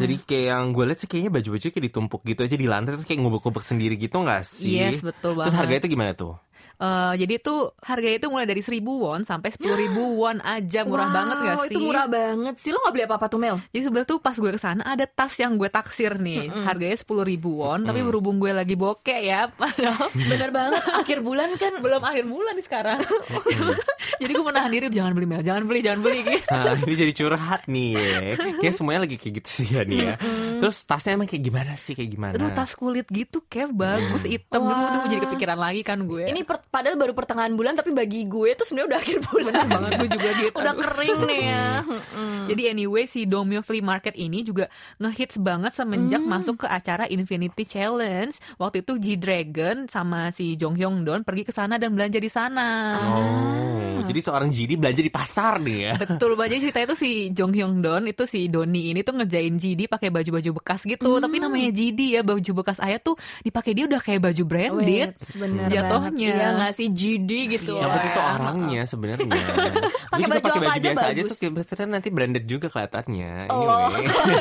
Jadi 0.00 0.14
kayak 0.24 0.44
yang 0.50 0.64
gue 0.72 0.84
lihat 0.88 0.98
sih 0.98 1.08
kayaknya 1.08 1.30
baju-baju 1.36 1.66
kayak 1.68 1.84
ditumpuk 1.92 2.20
gitu 2.24 2.40
aja 2.40 2.56
di 2.56 2.66
lantai 2.66 2.90
terus 2.96 3.06
kayak 3.06 3.20
ngubek-ngubek 3.20 3.64
sendiri 3.64 3.94
gitu 4.00 4.16
nggak 4.20 4.42
sih? 4.42 4.80
Yes, 4.80 5.04
betul 5.04 5.36
Terus 5.36 5.52
banget. 5.52 5.58
harganya 5.60 5.80
itu 5.84 5.90
gimana 5.92 6.12
tuh? 6.16 6.34
Eh, 6.80 7.14
jadi 7.18 7.34
itu 7.36 7.54
harganya 7.78 8.16
itu 8.16 8.26
mulai 8.26 8.44
dari 8.44 8.58
1000 8.58 8.80
won 8.80 9.20
sampai 9.20 9.52
10.000 9.52 9.68
won 10.16 10.40
aja 10.40 10.80
murah 10.82 11.04
Wow, 11.04 11.12
banget 11.12 11.36
gak 11.38 11.56
sih? 11.60 11.68
itu 11.68 11.78
murah 11.78 12.06
banget 12.06 12.54
sih. 12.56 12.70
Lo 12.70 12.80
gak 12.80 12.92
beli 12.92 13.04
apa-apa 13.04 13.26
tuh 13.26 13.36
Mel? 13.36 13.56
Jadi 13.68 13.82
sebenarnya 13.82 14.08
tuh 14.08 14.18
pas 14.18 14.32
gue 14.32 14.48
ke 14.48 14.56
sana 14.58 14.82
ada 14.82 15.04
tas 15.04 15.36
yang 15.36 15.54
gue 15.54 15.68
taksir 15.68 16.16
nih, 16.16 16.48
harganya 16.64 16.96
10.000 16.96 17.04
won, 17.44 17.80
tapi 17.82 18.00
berhubung 18.00 18.36
gue 18.38 18.50
lagi 18.50 18.74
bokeh 18.74 19.20
ya, 19.22 19.52
padahal 19.60 20.08
Bener 20.30 20.48
banget. 20.48 20.80
Akhir 20.90 21.18
bulan 21.20 21.52
kan 21.54 21.72
belum 21.76 22.00
akhir 22.00 22.24
bulan 22.24 22.52
nih 22.54 22.64
sekarang. 22.64 22.98
jadi 24.20 24.30
gue 24.30 24.44
menahan 24.44 24.70
diri 24.70 24.86
jangan 24.88 25.12
beli 25.12 25.26
Mel, 25.26 25.42
jangan 25.42 25.62
beli, 25.64 25.80
jangan 25.80 26.00
beli 26.00 26.18
gitu. 26.24 26.48
Nah, 26.48 26.74
ini 26.78 26.94
jadi 26.96 27.12
curhat 27.14 27.62
nih 27.66 27.88
ya. 27.92 28.18
Kayak 28.56 28.74
semuanya 28.74 29.00
lagi 29.04 29.16
kayak 29.16 29.34
gitu 29.36 29.48
sih 29.50 29.68
ya 29.70 29.82
nih 29.82 29.98
ya. 30.02 30.14
Terus 30.58 30.76
tasnya 30.82 31.12
emang 31.14 31.28
kayak 31.28 31.42
gimana 31.42 31.72
sih? 31.74 31.92
Kayak 31.92 32.10
gimana? 32.10 32.32
Aduh 32.34 32.50
tas 32.50 32.72
kulit 32.72 33.04
gitu 33.06 33.44
kayak 33.44 33.68
bagus 33.70 34.24
hitam 34.24 34.62
dulu 34.62 34.72
Wah. 34.72 34.88
aduh 34.90 35.02
jadi 35.08 35.20
kepikiran 35.22 35.58
lagi 35.58 35.82
kan 35.82 36.00
gue. 36.02 36.24
ini 36.24 36.40
per- 36.40 36.69
padahal 36.70 36.96
baru 36.96 37.12
pertengahan 37.12 37.52
bulan 37.58 37.74
tapi 37.74 37.90
bagi 37.90 38.24
gue 38.30 38.54
tuh 38.54 38.64
sebenarnya 38.64 38.88
udah 38.94 39.00
akhir 39.02 39.16
bulan. 39.26 39.44
Bener 39.50 39.66
banget 39.66 39.90
gue 39.98 40.08
juga 40.14 40.30
gitu. 40.38 40.56
udah 40.56 40.74
kering 40.78 41.18
nih 41.26 41.40
ya. 41.42 41.66
Jadi 42.50 42.62
anyway 42.70 43.04
si 43.10 43.26
Domio 43.26 43.60
Flea 43.60 43.82
Market 43.82 44.14
ini 44.14 44.46
juga 44.46 44.70
ngehits 45.02 45.36
banget 45.42 45.74
semenjak 45.74 46.22
masuk 46.22 46.64
ke 46.64 46.66
acara 46.70 47.10
Infinity 47.10 47.66
Challenge. 47.66 48.32
Waktu 48.56 48.86
itu 48.86 48.92
G 49.02 49.06
Dragon 49.18 49.90
sama 49.90 50.30
si 50.30 50.54
Jong 50.54 50.78
Hyun 50.78 51.02
Don 51.02 51.26
pergi 51.26 51.42
ke 51.42 51.52
sana 51.52 51.76
dan 51.76 51.92
belanja 51.92 52.22
di 52.22 52.30
sana. 52.30 52.96
Oh, 53.02 54.02
jadi 54.06 54.20
seorang 54.22 54.50
GD 54.50 54.80
belanja 54.80 55.02
di 55.02 55.12
pasar 55.12 55.60
nih 55.60 55.78
ya. 55.90 55.92
Betul 55.98 56.34
banget 56.34 56.50
Jadi 56.50 56.60
ceritanya 56.66 56.86
itu 56.90 56.96
si 56.98 57.10
Jong 57.30 57.52
Hyun 57.54 57.74
Don 57.78 58.02
itu 58.10 58.24
si 58.26 58.40
Doni 58.50 58.90
ini 58.90 59.06
tuh 59.06 59.14
ngerjain 59.18 59.54
GD 59.54 59.86
pakai 59.86 60.10
baju-baju 60.10 60.50
bekas 60.62 60.82
gitu. 60.82 61.10
Tapi 61.22 61.36
namanya 61.38 61.70
GD 61.70 62.18
ya 62.18 62.22
baju 62.26 62.50
bekas 62.62 62.78
ayah 62.82 62.98
tuh 62.98 63.14
dipakai 63.46 63.74
dia 63.76 63.84
udah 63.86 64.00
kayak 64.02 64.20
baju 64.30 64.42
branded. 64.46 65.14
Wait, 65.14 65.38
bener 65.38 65.66
Jatuhnya. 65.70 66.32
banget. 66.34 66.59
Iya 66.60 66.68
nggak 66.68 66.76
sih 66.76 66.88
GD 66.92 67.30
gitu. 67.56 67.74
Yang 67.80 67.90
penting 67.96 68.12
tuh 68.12 68.24
orangnya 68.36 68.82
sebenarnya. 68.84 69.32
Pakai 70.12 70.26
Gue 70.26 70.36
juga 70.36 70.36
baju 70.36 70.50
apa 70.50 70.60
baju 70.60 70.76
aja 70.76 70.88
biasa 70.90 71.06
aja 71.08 71.20
bagus. 71.22 71.30
tuh 71.30 71.36
kayak 71.40 71.52
berarti 71.56 71.82
nanti 71.88 72.08
branded 72.12 72.44
juga 72.44 72.66
kelihatannya. 72.68 73.32
Oh. 73.48 73.88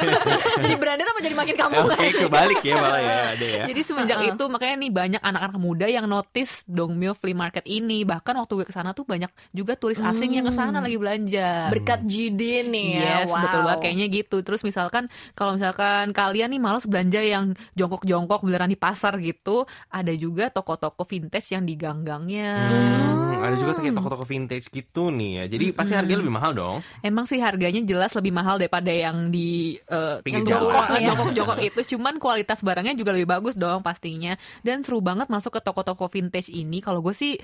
Jadi 0.66 0.76
branded 0.76 1.08
apa 1.08 1.20
jadi 1.20 1.36
makin 1.38 1.56
kamu 1.56 1.74
Oke, 1.86 2.08
kebalik 2.16 2.62
ya 2.66 2.76
malah 2.82 3.02
ya 3.02 3.18
ada 3.38 3.48
ya. 3.48 3.64
Jadi 3.70 3.82
semenjak 3.86 4.18
itu 4.34 4.44
makanya 4.50 4.76
nih 4.82 4.92
banyak 4.92 5.22
anak-anak 5.22 5.60
muda 5.62 5.88
yang 5.88 6.06
notice 6.10 6.66
Dongmyo 6.68 7.14
Flea 7.16 7.38
Market 7.38 7.64
ini. 7.70 8.04
Bahkan 8.04 8.34
waktu 8.36 8.54
gue 8.60 8.68
ke 8.68 8.76
sana 8.76 8.92
tuh 8.92 9.06
banyak 9.06 9.30
juga 9.54 9.78
turis 9.78 10.02
asing 10.02 10.36
yang 10.36 10.46
ke 10.50 10.54
sana 10.54 10.84
lagi 10.84 10.98
belanja. 11.00 11.70
berkat 11.70 12.02
GD 12.04 12.66
nih 12.68 12.88
ya. 13.00 13.14
Yes, 13.24 13.30
wow. 13.32 13.46
betul 13.46 13.60
banget 13.64 13.80
kayaknya 13.86 14.08
gitu. 14.10 14.38
Terus 14.42 14.62
misalkan 14.66 15.08
kalau 15.38 15.56
misalkan 15.56 16.12
kalian 16.12 16.50
nih 16.52 16.62
males 16.62 16.86
belanja 16.90 17.22
yang 17.22 17.54
jongkok-jongkok 17.78 18.42
beneran 18.42 18.74
di 18.74 18.80
pasar 18.80 19.22
gitu, 19.22 19.70
ada 19.94 20.12
juga 20.18 20.50
toko-toko 20.50 21.06
vintage 21.06 21.54
yang 21.54 21.64
di 21.64 21.78
gang-gangnya. 22.10 22.52
Hmm, 22.74 23.46
ada 23.46 23.56
juga 23.56 23.72
kayak 23.78 23.94
toko-toko 23.94 24.26
vintage 24.26 24.66
gitu 24.74 25.14
nih 25.14 25.32
ya. 25.38 25.44
Jadi 25.46 25.66
pasti 25.78 25.94
harganya 25.94 26.20
lebih 26.26 26.34
mahal 26.34 26.52
dong. 26.58 26.78
Emang 27.06 27.30
sih 27.30 27.38
harganya 27.38 27.82
jelas 27.86 28.12
lebih 28.18 28.34
mahal 28.34 28.58
daripada 28.58 28.90
yang 28.90 29.30
di 29.30 29.78
eh, 29.78 30.18
Pinggir 30.26 30.50
jongkok, 30.50 30.74
jalan. 30.74 30.98
eh, 30.98 31.02
jongkok-jongkok 31.06 31.60
itu. 31.62 31.80
Cuman 31.96 32.18
kualitas 32.18 32.66
barangnya 32.66 32.98
juga 32.98 33.14
lebih 33.14 33.30
bagus 33.30 33.54
dong 33.54 33.86
pastinya. 33.86 34.34
Dan 34.66 34.82
seru 34.82 35.00
banget 35.06 35.30
masuk 35.30 35.54
ke 35.54 35.62
toko-toko 35.62 36.10
vintage 36.10 36.50
ini. 36.50 36.82
Kalau 36.82 37.06
gue 37.06 37.14
sih 37.14 37.38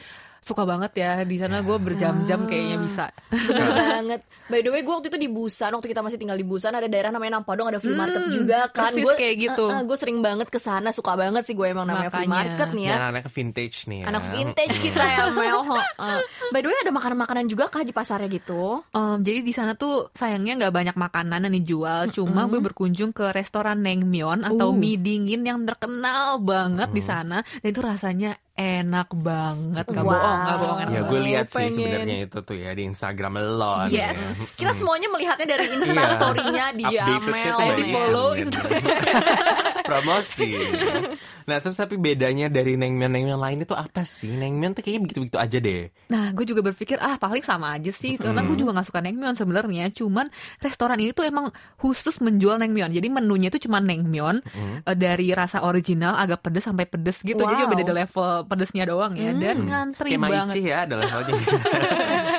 suka 0.45 0.61
banget 0.61 0.93
ya 0.93 1.25
di 1.25 1.35
sana 1.35 1.59
gue 1.59 1.73
berjam-jam 1.75 2.45
kayaknya 2.45 2.77
bisa. 2.77 3.09
Bener 3.27 3.65
banget. 3.89 4.21
By 4.45 4.61
the 4.61 4.69
way, 4.69 4.79
gue 4.79 4.93
waktu 4.93 5.09
itu 5.09 5.17
di 5.17 5.25
Busan, 5.25 5.73
waktu 5.73 5.89
kita 5.89 5.99
masih 5.99 6.15
tinggal 6.15 6.37
di 6.37 6.45
Busan, 6.45 6.69
ada 6.71 6.85
daerah 6.85 7.09
namanya 7.09 7.41
Nampadong, 7.41 7.67
ada 7.67 7.79
flea 7.79 7.97
market 7.97 8.21
Hmm, 8.21 8.29
juga 8.31 8.69
kan. 8.69 8.93
Gue 8.93 9.09
kayak 9.11 9.35
gitu. 9.41 9.65
gue 9.65 9.97
sering 9.97 10.21
banget 10.21 10.45
ke 10.45 10.57
sana, 10.57 10.89
suka 10.89 11.13
banget 11.15 11.43
sih 11.43 11.53
gue 11.53 11.65
emang 11.65 11.83
namanya 11.83 12.07
flea 12.07 12.23
Makanya. 12.23 12.37
market 12.53 12.69
nih 12.71 12.83
ya. 12.83 12.87
Ya, 12.87 12.95
anak-anak 13.01 13.25
vintage 13.27 13.77
nih 13.83 13.97
ya. 13.97 14.05
Anak 14.05 14.23
vintage 14.29 14.75
kita 14.79 15.01
ya 15.03 15.23
Mel. 15.35 15.59
Heeh. 15.65 16.17
By 16.47 16.59
the 16.59 16.67
way, 16.67 16.77
ada 16.77 16.93
makanan-makanan 16.93 17.45
juga 17.47 17.65
kah 17.65 17.81
di 17.81 17.89
pasarnya 17.89 18.29
gitu? 18.29 18.85
Um, 18.93 19.17
jadi 19.19 19.41
di 19.41 19.49
sana 19.49 19.73
tuh 19.73 20.13
sayangnya 20.13 20.61
nggak 20.61 20.73
banyak 20.75 20.95
makanan 20.95 21.41
yang 21.41 21.55
dijual, 21.55 22.05
cuma 22.11 22.45
gue 22.45 22.61
berkunjung 22.61 23.09
ke 23.11 23.33
restoran 23.33 23.81
Naengmyeon 23.81 24.45
atau 24.45 24.67
Uh. 24.67 24.75
mie 24.75 24.93
dingin 24.95 25.41
yang 25.41 25.61
terkenal 25.63 26.37
banget 26.37 26.89
di 26.89 26.99
sana 26.99 27.41
dan 27.57 27.67
itu 27.67 27.79
rasanya 27.79 28.33
enak 28.55 29.11
banget, 29.11 29.83
nggak 29.83 29.99
Wow. 30.01 30.15
bohong, 30.15 30.39
nggak 30.39 30.57
bohong 30.57 30.79
enak 30.79 30.91
Ya 30.91 31.01
gue 31.03 31.19
lihat 31.21 31.47
sih 31.49 31.67
sebenarnya 31.69 32.15
itu 32.23 32.37
tuh 32.39 32.55
ya 32.55 32.71
di 32.71 32.83
Instagram 32.85 33.33
lo. 33.53 33.83
Yes. 33.85 34.15
ya. 34.15 34.19
Kita 34.57 34.71
semuanya 34.71 35.07
melihatnya 35.11 35.47
dari 35.49 35.65
Insta 35.69 35.91
Iya. 35.93 36.07
story-nya 36.15 36.65
di 36.71 36.83
Jamel. 36.87 37.57
di 37.75 37.83
follow. 37.91 38.29
Instagram. 38.33 38.79
Promosi. 39.85 40.49
Nah 41.45 41.61
terus 41.61 41.77
tapi 41.77 41.95
bedanya 41.95 42.49
dari 42.49 42.73
nengmian-nengmian 42.73 43.37
lain 43.37 43.59
itu 43.61 43.71
apa 43.71 44.01
sih? 44.01 44.33
Nengmian 44.33 44.73
tuh 44.73 44.81
kayaknya 44.81 45.01
begitu-begitu 45.05 45.37
aja 45.37 45.57
deh. 45.57 45.93
Nah, 46.09 46.33
gue 46.33 46.41
juga 46.41 46.65
berpikir 46.65 46.97
ah 46.97 47.15
paling 47.15 47.45
sama 47.45 47.77
aja 47.77 47.93
sih 47.93 48.17
karena 48.17 48.41
gue 48.41 48.57
juga 48.57 48.73
nggak 48.73 48.87
suka 48.89 48.99
naengmyeon 48.99 49.37
sebenarnya. 49.37 49.93
Cuman 49.93 50.25
restoran 50.57 50.97
ini 50.97 51.13
tuh 51.13 51.23
emang 51.23 51.53
khusus 51.77 52.17
menjual 52.17 52.57
naengmyeon. 52.57 52.89
Jadi 52.89 53.07
menunya 53.07 53.53
itu 53.53 53.69
cuma 53.69 53.77
naengmyeon 53.77 54.41
eh, 54.83 54.97
dari 54.97 55.29
rasa 55.31 55.61
original 55.61 56.17
agak 56.17 56.41
pedes 56.41 56.65
sampai 56.65 56.89
pedes 56.89 57.21
gitu. 57.21 57.37
Jadi 57.37 57.61
cuma 57.61 57.69
Wow. 57.69 57.77
beda 57.77 57.93
level 57.93 58.29
pedesnya 58.47 58.83
doang 58.85 59.13
ya 59.13 59.31
dan 59.31 59.57
ngantri 59.63 60.09
Kayak 60.17 60.21
banget. 60.25 60.47
Maichi 60.49 60.61
ya 60.65 60.77
ada 60.83 60.93
levelnya. 60.97 61.33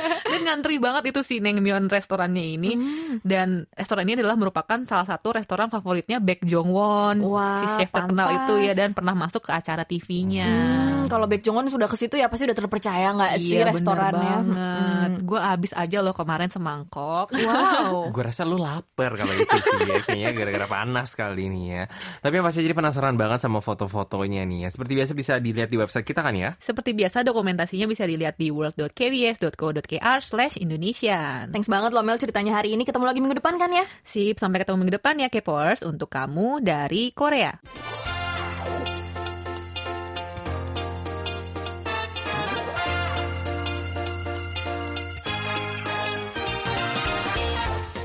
Ngantri 0.47 0.79
banget 0.79 1.11
itu 1.11 1.21
si 1.21 1.39
Naengmyeon 1.39 1.87
restorannya 1.87 2.45
ini. 2.55 2.73
Dan 3.21 3.67
restoran 3.69 4.07
ini 4.07 4.17
adalah 4.17 4.35
merupakan 4.35 4.79
salah 4.83 5.03
satu 5.05 5.35
restoran 5.35 5.67
favoritnya 5.67 6.17
Baek 6.17 6.43
Jong 6.43 6.71
Won, 6.71 7.17
Wah, 7.21 7.59
si 7.59 7.67
chef 7.75 7.91
terkenal 7.91 8.27
pantas. 8.27 8.39
itu 8.41 8.55
ya 8.63 8.73
dan 8.73 8.91
pernah 8.93 9.13
masuk 9.13 9.43
ke 9.43 9.51
acara 9.51 9.83
TV-nya. 9.83 10.47
Hmm, 10.47 11.05
kalau 11.07 11.27
Baek 11.27 11.43
Jongon 11.43 11.67
sudah 11.67 11.85
ke 11.85 11.97
situ 11.97 12.15
ya 12.15 12.27
pasti 12.27 12.47
udah 12.47 12.55
terpercaya 12.55 13.11
nggak 13.11 13.33
sih 13.37 13.53
Iya 13.53 13.69
restorannya? 13.69 14.15
bener 14.15 14.47
banget. 14.47 15.11
Gue 15.23 15.41
habis 15.41 15.73
aja 15.73 15.99
loh 15.99 16.13
kemarin 16.13 16.47
semangkok. 16.47 17.35
Wow. 17.35 18.07
Gue 18.15 18.23
rasa 18.23 18.43
lu 18.43 18.57
lapar 18.57 19.15
kalau 19.15 19.33
itu 19.33 19.51
sih 19.51 19.77
ya. 19.83 19.99
Kayaknya 20.01 20.31
gara-gara 20.33 20.67
panas 20.69 21.09
kali 21.13 21.47
ini 21.47 21.73
ya. 21.73 21.83
Tapi 22.21 22.33
yang 22.33 22.45
pasti 22.45 22.61
jadi 22.61 22.73
penasaran 22.73 23.15
banget 23.15 23.41
sama 23.41 23.59
foto-fotonya 23.59 24.45
nih 24.45 24.59
ya. 24.63 24.69
Seperti 24.69 24.93
biasa 24.95 25.13
bisa 25.13 25.33
dilihat 25.37 25.67
di 25.67 25.77
website 25.77 26.05
kita 26.05 26.21
kan 26.21 26.33
ya. 26.33 26.55
Seperti 26.59 26.93
biasa 26.93 27.23
dokumentasinya 27.23 27.87
bisa 27.87 28.05
dilihat 28.05 28.37
di 28.37 28.51
world.kbs.co.kr 28.51 30.19
slash 30.37 30.61
Indonesian. 30.61 31.49
Thanks 31.49 31.73
banget 31.73 31.97
loh 31.97 32.05
Mel 32.05 32.21
ceritanya 32.21 32.61
hari 32.61 32.77
ini. 32.77 32.85
Ketemu 32.85 33.09
lagi 33.09 33.25
minggu 33.25 33.41
depan 33.41 33.57
kan 33.57 33.73
ya? 33.73 33.89
Sip, 34.05 34.37
sampai 34.37 34.61
ketemu 34.61 34.85
minggu 34.85 35.01
depan 35.01 35.17
ya 35.17 35.33
Kpers 35.33 35.81
untuk 35.81 36.13
kamu 36.13 36.61
dari 36.61 37.17
Korea. 37.17 37.57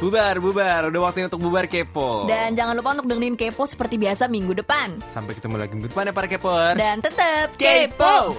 Bubar, 0.01 0.41
bubar. 0.41 0.89
Udah 0.89 1.01
waktunya 1.05 1.29
untuk 1.29 1.45
bubar 1.45 1.69
kepo. 1.69 2.25
Dan 2.25 2.57
jangan 2.57 2.73
lupa 2.73 2.97
untuk 2.97 3.05
dengerin 3.05 3.37
Kepo 3.37 3.69
seperti 3.69 4.01
biasa 4.01 4.25
minggu 4.25 4.57
depan. 4.57 4.97
Sampai 5.05 5.37
ketemu 5.37 5.61
lagi 5.61 5.77
minggu 5.77 5.93
depan 5.93 6.09
ya 6.09 6.13
para 6.17 6.25
kepers. 6.25 6.73
Dan 6.73 7.05
tetap 7.05 7.53
kepo. 7.53 8.33